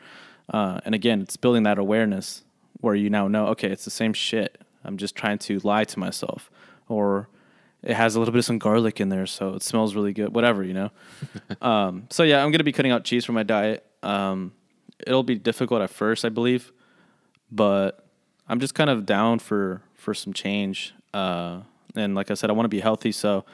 [0.50, 2.44] Uh, and again, it's building that awareness
[2.82, 4.60] where you now know, okay, it's the same shit.
[4.84, 6.50] I'm just trying to lie to myself,
[6.90, 7.30] or
[7.84, 10.34] it has a little bit of some garlic in there, so it smells really good.
[10.34, 10.90] Whatever, you know.
[11.62, 13.86] um, so yeah, I'm gonna be cutting out cheese from my diet.
[14.02, 14.54] Um,
[15.06, 16.72] it'll be difficult at first, I believe,
[17.52, 18.06] but
[18.48, 20.94] I'm just kind of down for for some change.
[21.14, 21.62] Uh,
[21.96, 23.46] and like I said, I want to be healthy, so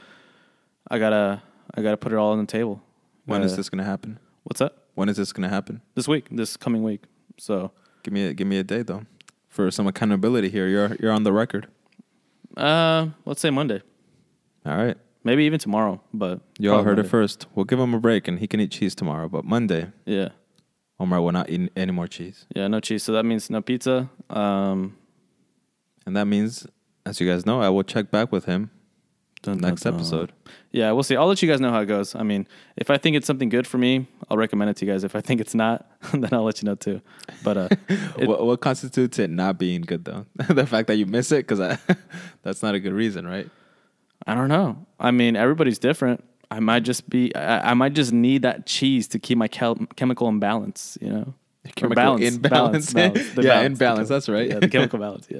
[0.89, 1.41] I gotta
[1.75, 2.81] I gotta put it all on the table.
[3.25, 4.19] when is Uh, this gonna happen?
[4.43, 4.73] What's that?
[4.95, 5.81] When is this gonna happen?
[5.95, 7.03] This week, this coming week.
[7.37, 7.71] So,
[8.03, 9.03] Give me a, give me a day though,
[9.49, 10.67] for some accountability here.
[10.67, 11.67] You're you're on the record.
[12.55, 13.81] uh, let's say Monday,
[14.65, 14.97] All right.
[15.23, 16.01] maybe even tomorrow.
[16.13, 17.45] But You all probably heard it first.
[17.53, 19.27] We'll give him a break, and he can eat cheese tomorrow.
[19.29, 20.29] But Monday, Yeah,
[20.99, 23.03] Omar will not eat any more cheese, yeah, no cheese.
[23.03, 24.09] So that means no pizza.
[24.29, 24.97] Um,
[26.05, 26.65] and that means,
[27.05, 28.71] as you guys know, I will check back with him
[29.43, 29.99] dun, next dun, dun.
[30.01, 30.31] episode.
[30.71, 31.15] Yeah, we'll see.
[31.15, 32.15] I'll let you guys know how it goes.
[32.15, 34.91] I mean, if I think it's something good for me, I'll recommend it to you
[34.91, 35.03] guys.
[35.03, 37.01] If I think it's not, then I'll let you know too.
[37.43, 37.67] But uh,
[38.17, 40.25] it- what, what constitutes it not being good though?
[40.49, 41.77] the fact that you miss it, because
[42.41, 43.49] that's not a good reason, right?
[44.25, 44.85] I don't know.
[44.99, 46.23] I mean, everybody's different.
[46.49, 47.33] I might just be.
[47.35, 50.97] I, I might just need that cheese to keep my chemical imbalance.
[51.01, 51.33] You know,
[51.75, 52.93] Chemical imbalance.
[52.93, 54.47] The Yeah, the imbalance, that's right.
[54.47, 55.27] Yeah, the chemical balance.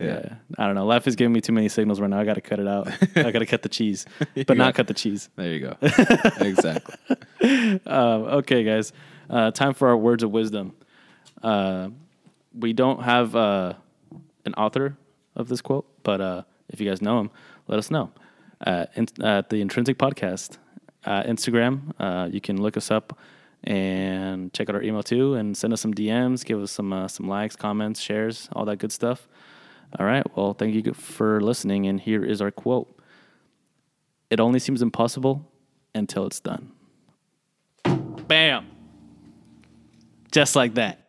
[0.00, 0.06] Yeah.
[0.06, 0.86] yeah, I don't know.
[0.86, 2.20] Life is giving me too many signals right now.
[2.20, 2.86] I got to cut it out.
[3.16, 4.06] I got to cut the cheese,
[4.46, 5.28] but not got- cut the cheese.
[5.34, 5.76] There you go.
[6.40, 6.94] exactly.
[7.84, 8.92] Um, okay, guys.
[9.28, 10.72] Uh, time for our words of wisdom.
[11.42, 11.88] Uh,
[12.54, 13.72] we don't have uh,
[14.44, 14.96] an author
[15.34, 17.30] of this quote, but uh, if you guys know him,
[17.66, 18.10] let us know.
[18.64, 18.86] Uh,
[19.22, 20.58] at the Intrynsic Podcast
[21.04, 23.18] uh, Instagram, uh, you can look us up
[23.64, 27.08] and check out our email too, and send us some DMs, give us some uh,
[27.08, 29.28] some likes, comments, shares, all that good stuff.
[29.98, 30.24] All right.
[30.36, 32.94] Well, thank you for listening, and here is our quote.
[34.30, 35.50] It only seems impossible
[35.94, 36.72] until it's done.
[38.26, 38.66] Bam.
[40.30, 41.07] Just like that.